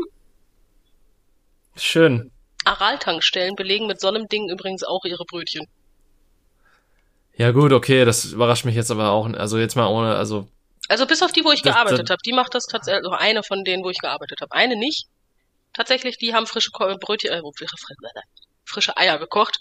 [1.77, 2.31] schön.
[2.65, 5.67] Araltankstellen belegen mit so einem Ding übrigens auch ihre Brötchen.
[7.37, 9.27] Ja gut, okay, das überrascht mich jetzt aber auch.
[9.35, 10.49] Also jetzt mal ohne, also
[10.89, 13.43] Also bis auf die, wo ich Das- gearbeitet habe, die macht das tatsächlich, also eine
[13.43, 14.53] von denen, wo ich gearbeitet habe.
[14.53, 15.07] Eine nicht.
[15.75, 17.43] Tatsächlich, die haben frische Brötchen, äh,
[18.69, 19.59] frische, Eier gekocht,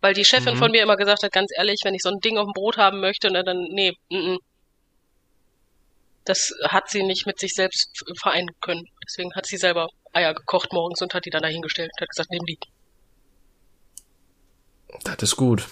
[0.00, 0.58] weil die Chefin Mhm.
[0.58, 2.76] von mir immer gesagt hat, ganz ehrlich, wenn ich so ein Ding auf dem Brot
[2.76, 4.38] haben möchte, na, dann, nee, mm, mm.
[6.24, 8.86] das hat sie nicht mit sich selbst vereinen können.
[9.06, 12.30] Deswegen hat sie selber Eier gekocht morgens und hat die dann dahingestellt und hat gesagt,
[12.30, 12.58] nimm die.
[15.04, 15.66] das ist gut.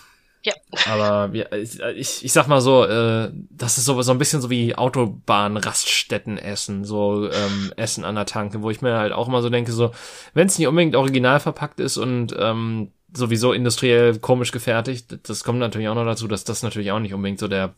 [0.47, 0.55] Ja.
[0.89, 1.51] Aber ja,
[1.97, 6.39] ich, ich, sag mal so, äh, das ist so, so ein bisschen so wie Autobahn-Raststätten
[6.39, 9.73] essen, so ähm, Essen an der Tanke, wo ich mir halt auch immer so denke,
[9.73, 9.91] so,
[10.35, 15.59] wenn es nicht unbedingt original verpackt ist und ähm, sowieso industriell komisch gefertigt, das kommt
[15.59, 17.75] natürlich auch noch dazu, dass das natürlich auch nicht unbedingt so der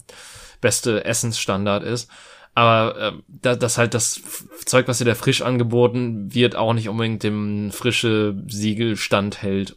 [0.61, 2.11] beste Essensstandard ist.
[2.55, 4.21] Aber äh, da, das halt das
[4.67, 9.77] Zeug, was dir da frisch angeboten wird, auch nicht unbedingt dem frische Siegel standhält.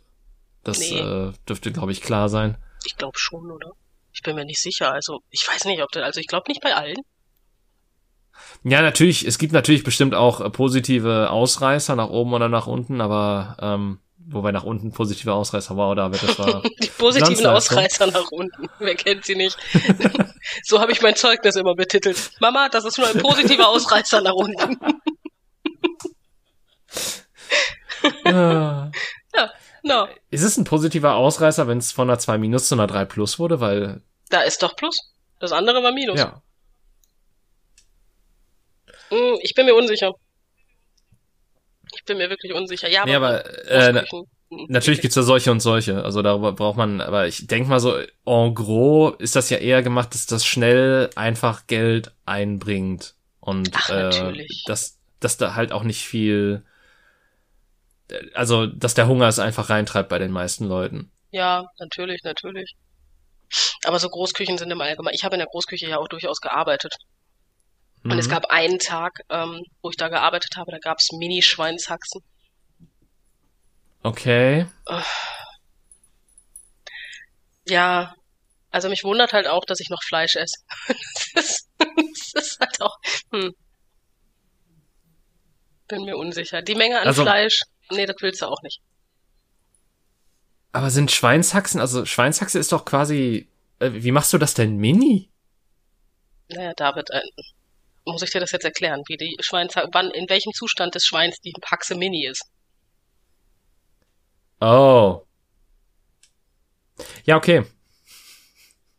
[0.63, 0.99] Das Nee.
[0.99, 2.57] äh, dürfte, glaube ich, klar sein.
[2.85, 3.71] Ich glaube schon, oder?
[4.13, 4.91] Ich bin mir nicht sicher.
[4.91, 6.97] Also, ich weiß nicht, ob das, also ich glaube nicht bei allen.
[8.63, 13.01] Ja, natürlich, es gibt natürlich bestimmt auch äh, positive Ausreißer nach oben oder nach unten,
[13.01, 16.61] aber ähm, wobei nach unten positive Ausreißer war oder das war.
[16.81, 17.45] Die positiven.
[17.45, 18.69] Ausreißer nach unten.
[18.79, 19.57] Wer kennt sie nicht?
[20.63, 22.31] so habe ich mein Zeugnis immer betitelt.
[22.39, 24.77] Mama, das ist nur ein positiver Ausreißer nach unten.
[30.31, 33.37] Ist es ein positiver Ausreißer, wenn es von einer 2 minus zu einer 3 plus
[33.37, 33.59] wurde?
[33.59, 34.97] Weil, da ist doch Plus.
[35.39, 36.19] Das andere war Minus.
[36.19, 36.41] ja.
[39.09, 40.13] Hm, ich bin mir unsicher.
[41.93, 42.89] Ich bin mir wirklich unsicher.
[42.89, 46.03] Ja, aber, Nee, aber äh, Großküchen, hm, natürlich gibt's da solche und solche.
[46.03, 49.83] Also darüber braucht man, aber ich denk mal so, en gros ist das ja eher
[49.83, 53.15] gemacht, dass das schnell einfach Geld einbringt.
[53.39, 56.63] Und Ach, äh, dass, dass da halt auch nicht viel.
[58.33, 61.11] Also, dass der Hunger es einfach reintreibt bei den meisten Leuten.
[61.31, 62.73] Ja, natürlich, natürlich.
[63.85, 65.15] Aber so Großküchen sind im Allgemeinen.
[65.15, 66.93] Ich habe in der Großküche ja auch durchaus gearbeitet.
[68.03, 68.31] Und es Mhm.
[68.31, 72.21] gab einen Tag, ähm, wo ich da gearbeitet habe, da gab es Mini-Schweinshaxen.
[74.03, 74.65] Okay.
[77.67, 78.13] Ja,
[78.71, 80.55] also mich wundert halt auch, dass ich noch Fleisch esse.
[81.35, 81.69] das, ist,
[82.33, 82.97] das ist halt auch.
[83.31, 83.53] Hm.
[85.87, 86.61] Bin mir unsicher.
[86.61, 87.61] Die Menge an Also- Fleisch,
[87.91, 88.81] nee, das willst du auch nicht.
[90.73, 93.49] Aber sind Schweinshaxen, also Schweinshaxe ist doch quasi.
[93.79, 95.29] Äh, wie machst du das denn mini?
[96.49, 97.21] Naja, David, äh,
[98.05, 101.39] muss ich dir das jetzt erklären, wie die Schweinshaxe, wann, in welchem Zustand des Schweins
[101.41, 102.43] die Haxe Mini ist?
[104.59, 105.25] Oh.
[107.25, 107.63] Ja, okay.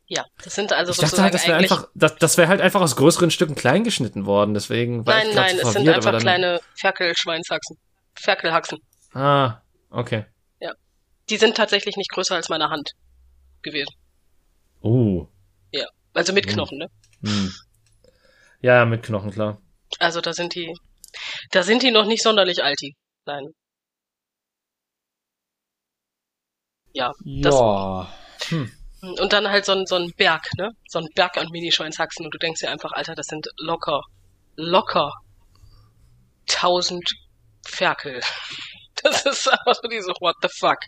[0.07, 2.61] Ja, das sind also Ich dachte sozusagen halt, das wäre einfach, das, das wäre halt
[2.61, 4.53] einfach aus größeren Stücken klein geschnitten worden.
[4.53, 7.79] Deswegen war nein, ich nein, so es sind einfach kleine Ferkel-Schweinshaxen.
[8.15, 8.79] Ferkelhaxen.
[9.15, 9.61] Ah,
[9.91, 10.27] okay.
[11.31, 12.91] Die sind tatsächlich nicht größer als meine Hand
[13.63, 13.95] gewesen.
[14.83, 15.27] Uh.
[16.15, 16.53] Also mit Hm.
[16.53, 16.89] Knochen, ne?
[17.25, 17.53] Hm.
[18.61, 19.63] Ja, ja, mit Knochen, klar.
[19.99, 20.77] Also da sind die,
[21.53, 22.95] da sind die noch nicht sonderlich alt, die
[23.25, 23.55] Kleinen.
[26.93, 28.09] Ja, Das- ja.
[28.49, 28.71] Hm.
[29.01, 30.73] Und dann halt so ein, so ein Berg, ne?
[30.87, 34.03] So ein Berg an Minischweinshaxen und du denkst dir einfach, Alter, das sind locker,
[34.57, 35.13] locker
[36.47, 37.09] tausend
[37.67, 38.21] Ferkel.
[39.03, 40.79] Das ist einfach so diese What the fuck.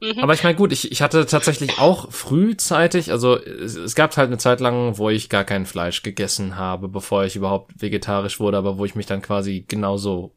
[0.00, 0.18] Mhm.
[0.20, 4.26] Aber ich meine, gut, ich, ich hatte tatsächlich auch frühzeitig, also es, es gab halt
[4.26, 8.58] eine Zeit lang, wo ich gar kein Fleisch gegessen habe, bevor ich überhaupt vegetarisch wurde,
[8.58, 10.34] aber wo ich mich dann quasi genauso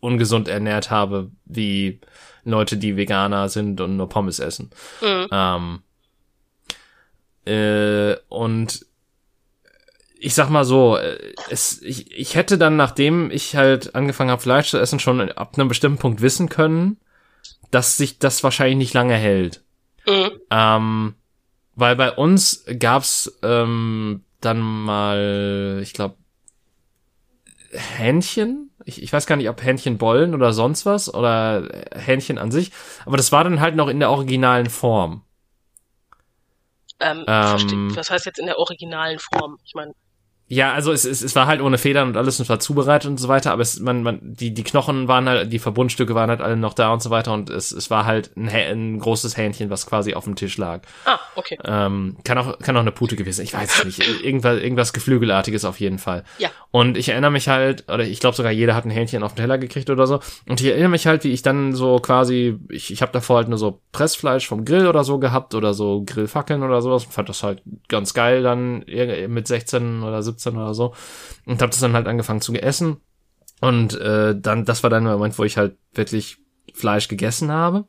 [0.00, 2.00] ungesund ernährt habe wie
[2.44, 4.70] Leute, die Veganer sind und nur Pommes essen.
[5.00, 5.28] Mhm.
[5.32, 5.82] Ähm,
[7.46, 8.86] äh, und
[10.24, 10.98] ich sag mal so,
[11.50, 15.58] es, ich, ich hätte dann, nachdem ich halt angefangen habe, Fleisch zu essen, schon ab
[15.58, 16.98] einem bestimmten Punkt wissen können,
[17.70, 19.62] dass sich das wahrscheinlich nicht lange hält.
[20.06, 20.30] Mhm.
[20.50, 21.14] Ähm,
[21.74, 26.16] weil bei uns gab's ähm, dann mal, ich glaube,
[27.72, 28.70] Hähnchen.
[28.86, 32.72] Ich, ich weiß gar nicht, ob Hähnchenbollen oder sonst was oder Hähnchen an sich.
[33.04, 35.22] Aber das war dann halt noch in der originalen Form.
[37.00, 39.58] Ähm, ähm, was heißt jetzt in der originalen Form?
[39.64, 39.92] Ich meine,
[40.46, 43.18] ja, also es, es, es war halt ohne Federn und alles und war zubereitet und
[43.18, 46.42] so weiter, aber es, man, man, die, die Knochen waren halt, die Verbundstücke waren halt
[46.42, 49.70] alle noch da und so weiter und es, es war halt ein, ein großes Hähnchen,
[49.70, 50.82] was quasi auf dem Tisch lag.
[51.06, 51.56] Ah, okay.
[51.64, 54.22] Ähm, kann auch, kann auch eine Pute gewesen sein, ich weiß es nicht.
[54.24, 56.24] Irgendwas, irgendwas Geflügelartiges auf jeden Fall.
[56.36, 56.50] Ja.
[56.70, 59.38] Und ich erinnere mich halt, oder ich glaube sogar jeder hat ein Hähnchen auf den
[59.38, 60.20] Teller gekriegt oder so.
[60.46, 63.48] Und ich erinnere mich halt, wie ich dann so quasi, ich, ich habe davor halt
[63.48, 67.04] nur so Pressfleisch vom Grill oder so gehabt oder so Grillfackeln oder sowas.
[67.04, 68.84] Fand das halt ganz geil dann
[69.28, 70.94] mit 16 oder 17 oder so
[71.46, 73.00] und habe das dann halt angefangen zu essen.
[73.60, 76.38] Und äh, dann, das war dann der Moment, wo ich halt wirklich
[76.74, 77.86] Fleisch gegessen habe.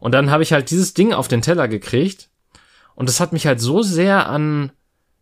[0.00, 2.28] Und dann habe ich halt dieses Ding auf den Teller gekriegt.
[2.94, 4.72] Und das hat mich halt so sehr an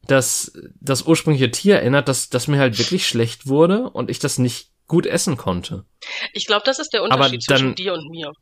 [0.07, 4.39] das, das ursprüngliche Tier erinnert, dass, dass mir halt wirklich schlecht wurde und ich das
[4.39, 5.85] nicht gut essen konnte.
[6.33, 8.33] Ich glaube, das ist der Unterschied dann, zwischen dir und mir.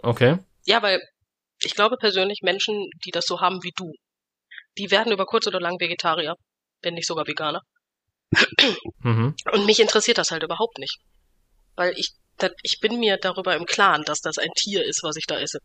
[0.00, 0.38] Okay.
[0.64, 1.00] Ja, weil
[1.60, 3.92] ich glaube persönlich, Menschen, die das so haben wie du,
[4.78, 6.36] die werden über kurz oder lang Vegetarier
[6.82, 7.62] wenn nicht sogar Veganer.
[9.00, 9.34] Mhm.
[9.52, 10.98] Und mich interessiert das halt überhaupt nicht.
[11.76, 12.12] Weil ich,
[12.62, 15.58] ich bin mir darüber im Klaren, dass das ein Tier ist, was ich da esse.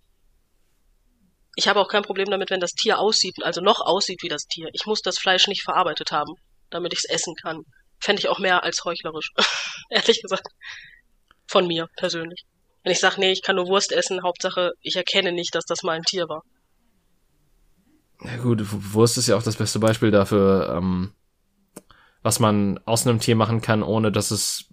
[1.55, 4.45] Ich habe auch kein Problem damit, wenn das Tier aussieht, also noch aussieht wie das
[4.45, 4.69] Tier.
[4.73, 6.33] Ich muss das Fleisch nicht verarbeitet haben,
[6.69, 7.63] damit ich es essen kann.
[7.99, 9.31] Fände ich auch mehr als heuchlerisch.
[9.89, 10.47] Ehrlich gesagt.
[11.47, 12.43] Von mir persönlich.
[12.83, 15.81] Wenn ich sage, nee, ich kann nur Wurst essen, Hauptsache, ich erkenne nicht, dass das
[15.81, 16.43] mal ein Tier war.
[18.23, 18.61] Ja gut,
[18.93, 21.13] Wurst ist ja auch das beste Beispiel dafür, ähm,
[22.23, 24.65] was man aus einem Tier machen kann, ohne dass es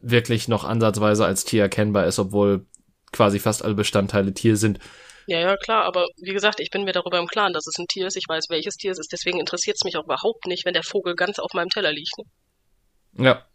[0.00, 2.66] wirklich noch ansatzweise als Tier erkennbar ist, obwohl
[3.12, 4.78] quasi fast alle Bestandteile Tier sind.
[5.26, 7.86] Ja, ja, klar, aber wie gesagt, ich bin mir darüber im Klaren, dass es ein
[7.86, 8.16] Tier ist.
[8.16, 9.12] Ich weiß, welches Tier es ist.
[9.12, 12.16] Deswegen interessiert es mich auch überhaupt nicht, wenn der Vogel ganz auf meinem Teller liegt.
[12.16, 13.26] Ne?
[13.26, 13.46] Ja.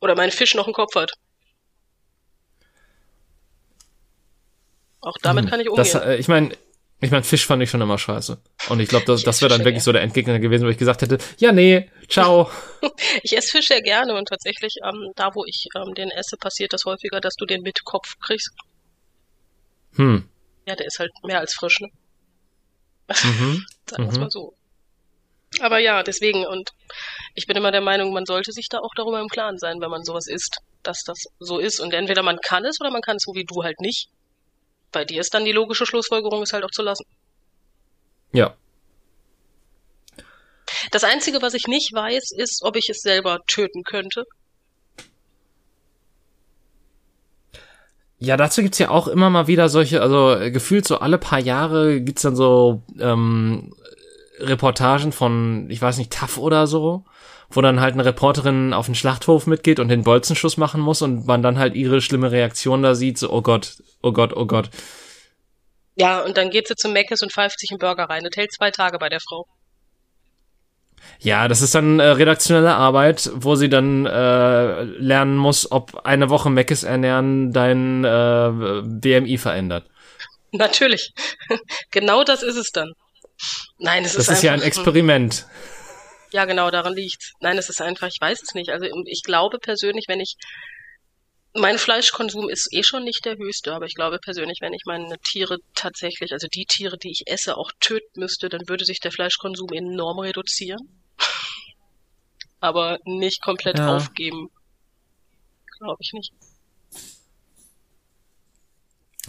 [0.00, 1.12] Oder mein Fisch noch einen Kopf hat.
[5.02, 5.84] Auch damit hm, kann ich umgehen.
[5.84, 6.56] Das, äh, ich meine,
[7.02, 8.38] ich meine, Fisch fand ich schon immer scheiße.
[8.68, 11.00] Und ich glaube, das, das wäre dann wirklich so der Endgegner gewesen, wo ich gesagt
[11.00, 12.50] hätte, ja, nee, ciao.
[13.22, 16.74] ich esse Fisch sehr gerne und tatsächlich, ähm, da wo ich ähm, den esse, passiert
[16.74, 18.50] das häufiger, dass du den mit Kopf kriegst.
[19.96, 20.28] Hm.
[20.66, 21.88] Ja, der ist halt mehr als frisch, ne?
[23.08, 23.64] Mhm.
[23.86, 24.20] Sagen wir mhm.
[24.20, 24.54] mal so.
[25.60, 26.70] Aber ja, deswegen, und
[27.34, 29.90] ich bin immer der Meinung, man sollte sich da auch darüber im Klaren sein, wenn
[29.90, 31.80] man sowas isst, dass das so ist.
[31.80, 34.10] Und entweder man kann es oder man kann es so wie du halt nicht
[34.92, 37.04] bei dir ist dann die logische Schlussfolgerung, es halt auch zu lassen.
[38.32, 38.54] Ja.
[40.90, 44.24] Das Einzige, was ich nicht weiß, ist, ob ich es selber töten könnte.
[48.18, 51.38] Ja, dazu gibt's ja auch immer mal wieder solche, also äh, gefühlt so alle paar
[51.38, 53.74] Jahre gibt's dann so ähm,
[54.38, 57.04] Reportagen von, ich weiß nicht, TAF oder so,
[57.50, 61.26] wo dann halt eine Reporterin auf den Schlachthof mitgeht und den Bolzenschuss machen muss und
[61.26, 64.70] man dann halt ihre schlimme Reaktion da sieht, so, oh Gott, oh Gott, oh Gott.
[65.96, 68.24] Ja, und dann geht sie zum Meckes und pfeift sich einen Burger rein.
[68.24, 69.46] Das hält zwei Tage bei der Frau.
[71.18, 76.30] Ja, das ist dann äh, redaktionelle Arbeit, wo sie dann äh, lernen muss, ob eine
[76.30, 79.86] Woche Meckes ernähren dein äh, BMI verändert.
[80.52, 81.12] Natürlich.
[81.90, 82.92] genau das ist es dann.
[83.78, 85.46] Nein, es das ist Das ist ja ein Experiment.
[86.32, 87.32] Ja, genau, daran liegt.
[87.40, 88.70] Nein, es ist einfach, ich weiß es nicht.
[88.70, 90.36] Also ich glaube persönlich, wenn ich
[91.54, 95.18] mein Fleischkonsum ist eh schon nicht der höchste, aber ich glaube persönlich, wenn ich meine
[95.18, 99.10] Tiere tatsächlich, also die Tiere, die ich esse, auch töten müsste, dann würde sich der
[99.10, 101.02] Fleischkonsum enorm reduzieren.
[102.60, 103.96] aber nicht komplett ja.
[103.96, 104.50] aufgeben.
[105.78, 106.32] Glaube ich nicht.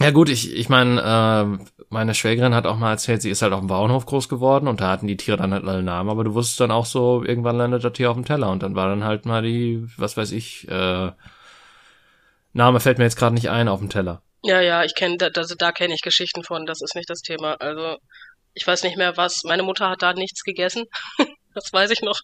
[0.00, 3.52] Ja gut, ich, ich meine, äh, meine Schwägerin hat auch mal erzählt, sie ist halt
[3.52, 6.24] auf dem Bauernhof groß geworden und da hatten die Tiere dann halt alle Namen, aber
[6.24, 8.88] du wusstest dann auch so, irgendwann landet das Tier auf dem Teller und dann war
[8.88, 11.12] dann halt mal die, was weiß ich, äh,
[12.54, 14.22] Name fällt mir jetzt gerade nicht ein auf dem Teller.
[14.42, 17.20] Ja, ja, ich kenne, da, also da kenne ich Geschichten von, das ist nicht das
[17.20, 17.54] Thema.
[17.54, 17.96] Also
[18.54, 19.42] ich weiß nicht mehr was.
[19.44, 20.84] Meine Mutter hat da nichts gegessen.
[21.54, 22.20] das weiß ich noch,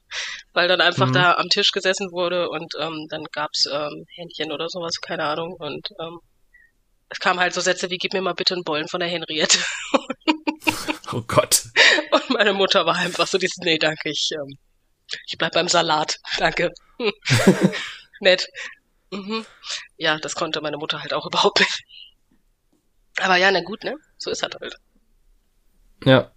[0.53, 1.13] weil dann einfach mhm.
[1.13, 5.55] da am Tisch gesessen wurde und ähm, dann gab's ähm, Hähnchen oder sowas, keine Ahnung.
[5.59, 6.19] Und ähm,
[7.11, 9.59] es kamen halt so Sätze wie, gib mir mal bitte einen Bollen von der Henriette.
[11.13, 11.65] oh Gott.
[12.11, 14.59] Und meine Mutter war einfach so dieses, nee, danke, ich, ähm,
[15.27, 16.73] ich bleib beim Salat, danke.
[18.21, 18.49] Nett.
[19.11, 19.47] Mhm.
[19.97, 21.83] Ja, das konnte meine Mutter halt auch überhaupt nicht.
[23.21, 23.97] Aber ja, na gut, ne?
[24.19, 24.77] So ist halt halt.
[26.05, 26.31] Ja.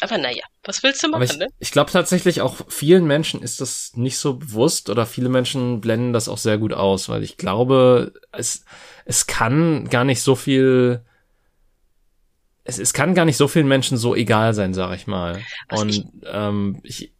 [0.00, 1.48] Aber naja, was willst du machen, ich, ne?
[1.58, 6.12] Ich glaube tatsächlich auch vielen Menschen ist das nicht so bewusst oder viele Menschen blenden
[6.12, 8.64] das auch sehr gut aus, weil ich glaube, es,
[9.04, 11.04] es kann gar nicht so viel,
[12.64, 15.40] es, es kann gar nicht so vielen Menschen so egal sein, sag ich mal.
[15.68, 17.12] Was Und ich, ähm, ich,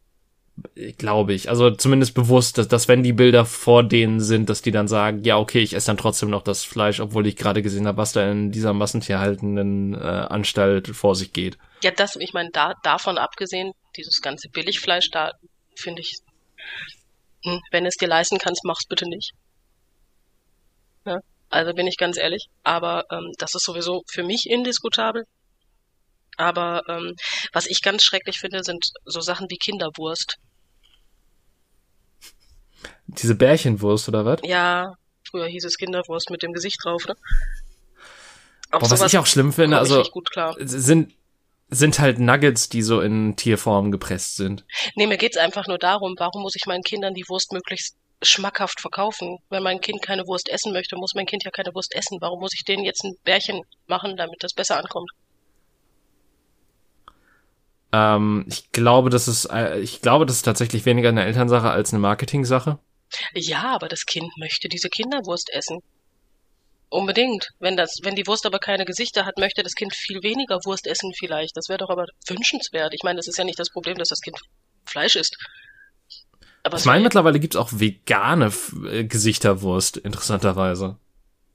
[0.97, 1.49] glaube ich.
[1.49, 5.23] Also zumindest bewusst, dass, dass wenn die Bilder vor denen sind, dass die dann sagen,
[5.23, 8.13] ja, okay, ich esse dann trotzdem noch das Fleisch, obwohl ich gerade gesehen habe, was
[8.13, 11.57] da in dieser massentierhaltenden äh, Anstalt vor sich geht.
[11.83, 15.31] Ja, das, ich meine, da, davon abgesehen, dieses ganze Billigfleisch, da
[15.75, 16.17] finde ich,
[17.43, 19.31] hm, wenn es dir leisten kannst, mach's bitte nicht.
[21.05, 22.47] Ja, also bin ich ganz ehrlich.
[22.63, 25.25] Aber ähm, das ist sowieso für mich indiskutabel.
[26.41, 27.15] Aber ähm,
[27.53, 30.37] was ich ganz schrecklich finde, sind so Sachen wie Kinderwurst.
[33.05, 34.39] Diese Bärchenwurst oder was?
[34.43, 34.93] Ja,
[35.29, 37.15] früher hieß es Kinderwurst mit dem Gesicht drauf, ne?
[38.71, 40.03] Boah, was ich auch schlimm finde, also
[40.57, 41.13] sind
[41.73, 44.65] sind halt Nuggets, die so in Tierform gepresst sind.
[44.95, 48.81] Nee, mir geht's einfach nur darum, warum muss ich meinen Kindern die Wurst möglichst schmackhaft
[48.81, 49.37] verkaufen?
[49.49, 52.17] Wenn mein Kind keine Wurst essen möchte, muss mein Kind ja keine Wurst essen.
[52.19, 55.09] Warum muss ich denen jetzt ein Bärchen machen, damit das besser ankommt?
[57.93, 61.91] Ähm, ich glaube, das ist, äh, ich glaube, das ist tatsächlich weniger eine Elternsache als
[61.91, 62.79] eine Marketing-Sache.
[63.33, 65.79] Ja, aber das Kind möchte diese Kinderwurst essen.
[66.89, 67.47] Unbedingt.
[67.59, 70.87] Wenn das, wenn die Wurst aber keine Gesichter hat, möchte das Kind viel weniger Wurst
[70.87, 71.55] essen vielleicht.
[71.55, 72.93] Das wäre doch aber wünschenswert.
[72.93, 74.37] Ich meine, das ist ja nicht das Problem, dass das Kind
[74.85, 75.37] Fleisch isst.
[76.63, 78.51] Aber ich meine, mittlerweile gibt's auch vegane
[78.89, 80.97] äh, Gesichterwurst, interessanterweise.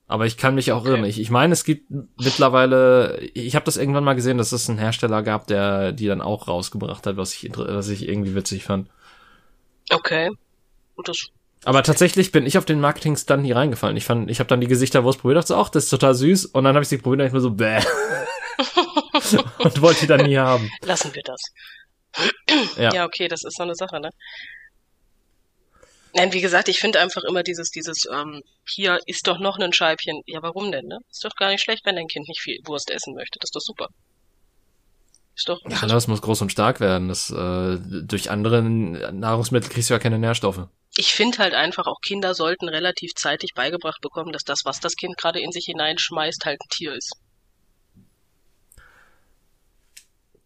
[0.08, 0.90] Aber ich kann mich auch okay.
[0.90, 1.04] irren.
[1.04, 4.78] Ich, ich meine, es gibt mittlerweile, ich habe das irgendwann mal gesehen, dass es einen
[4.78, 8.88] Hersteller gab, der die dann auch rausgebracht hat, was ich, was ich irgendwie witzig fand.
[9.90, 10.30] Okay.
[11.04, 11.30] Das
[11.64, 13.96] aber tatsächlich bin ich auf den Marketing-Stunt nie reingefallen.
[13.96, 16.46] Ich fand, ich habe dann die Gesichterwurst probiert, dachte, ach, das ist total süß.
[16.46, 17.80] Und dann habe ich sie probiert und ich mir so, bäh.
[19.58, 20.70] und wollte die dann nie haben.
[20.82, 21.40] Lassen wir das.
[22.76, 22.94] ja.
[22.94, 24.10] ja, okay, das ist so eine Sache, ne?
[26.16, 29.74] Nein, wie gesagt, ich finde einfach immer dieses, dieses, ähm, hier ist doch noch ein
[29.74, 30.22] Scheibchen.
[30.24, 30.98] Ja, warum denn, ne?
[31.10, 33.38] Ist doch gar nicht schlecht, wenn dein Kind nicht viel Wurst essen möchte.
[33.38, 33.88] Das ist doch super.
[35.36, 35.60] Ist doch.
[35.68, 37.08] Ja, das muss groß und stark werden.
[37.08, 40.68] Das, äh, durch andere Nahrungsmittel kriegst du ja keine Nährstoffe.
[40.96, 44.94] Ich finde halt einfach, auch Kinder sollten relativ zeitig beigebracht bekommen, dass das, was das
[44.94, 47.12] Kind gerade in sich hineinschmeißt, halt ein Tier ist.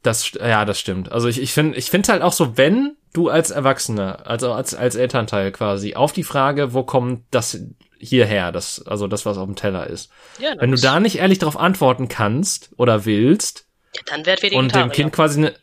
[0.03, 1.13] Das, ja, das stimmt.
[1.13, 4.75] Also ich, ich finde, ich finde halt auch so, wenn du als Erwachsener, also als,
[4.75, 7.61] als Elternteil quasi, auf die Frage, wo kommt das
[7.99, 10.11] hierher, das, also das, was auf dem Teller ist.
[10.39, 14.53] Ja, wenn du da nicht ehrlich darauf antworten kannst oder willst, ja, dann werd wir
[14.55, 15.55] und dem Kind quasi eine,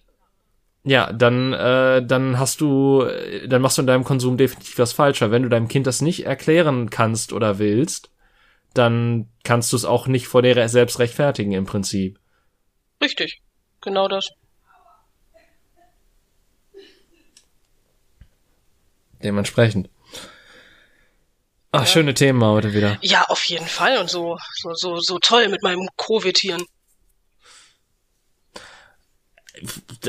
[0.83, 3.05] ja, dann, äh, dann hast du,
[3.47, 5.31] dann machst du in deinem Konsum definitiv was falscher.
[5.31, 8.11] Wenn du deinem Kind das nicht erklären kannst oder willst,
[8.73, 12.19] dann kannst du es auch nicht vor dir selbst rechtfertigen im Prinzip.
[13.01, 13.41] Richtig,
[13.81, 14.29] genau das.
[19.23, 19.89] dementsprechend.
[21.71, 21.85] Ach, ja.
[21.85, 22.97] schöne Themen heute wieder.
[23.01, 26.63] Ja, auf jeden Fall und so, so, so, so toll mit meinem Covid-Hirn.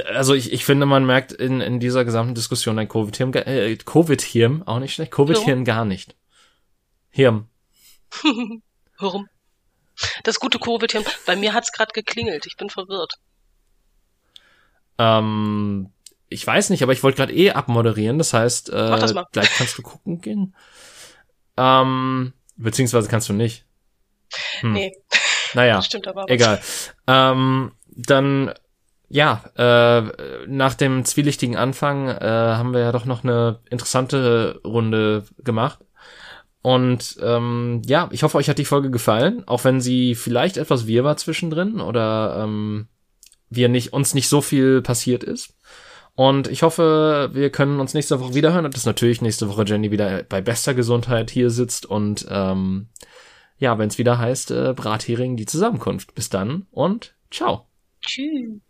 [0.07, 4.62] Also ich, ich finde, man merkt in, in dieser gesamten Diskussion ein Covid-Hirn, äh, Covid-Hirn,
[4.64, 6.14] auch nicht schlecht, Covid-Hirn gar nicht.
[7.11, 7.49] Hirn.
[8.99, 9.27] Warum?
[10.23, 11.05] Das gute Covid-Hirn.
[11.27, 12.47] Bei mir hat's gerade geklingelt.
[12.47, 13.14] Ich bin verwirrt.
[14.99, 15.90] Ähm,
[16.28, 18.18] ich weiß nicht, aber ich wollte gerade eh abmoderieren.
[18.18, 20.55] Das heißt, äh, das gleich kannst du gucken gehen.
[21.57, 23.64] Ähm, beziehungsweise kannst du nicht.
[24.61, 24.72] Hm.
[24.72, 24.92] Nee.
[25.55, 26.61] Naja, Stimmt aber egal.
[27.07, 28.53] Ähm, dann,
[29.09, 35.24] ja, äh, nach dem zwielichtigen Anfang äh, haben wir ja doch noch eine interessante Runde
[35.38, 35.78] gemacht.
[36.61, 40.86] Und ähm, ja, ich hoffe, euch hat die Folge gefallen, auch wenn sie vielleicht etwas
[40.86, 42.88] wirr war zwischendrin oder ähm,
[43.51, 45.55] wir nicht uns nicht so viel passiert ist.
[46.14, 49.92] Und ich hoffe, wir können uns nächste Woche wiederhören und dass natürlich nächste Woche Jenny
[49.92, 52.88] wieder bei bester Gesundheit hier sitzt und ähm,
[53.59, 56.14] ja, wenn es wieder heißt, äh, Brathering die Zusammenkunft.
[56.14, 57.66] Bis dann und ciao.
[58.01, 58.61] Tschüss.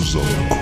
[0.00, 0.59] die Zusammenkunft.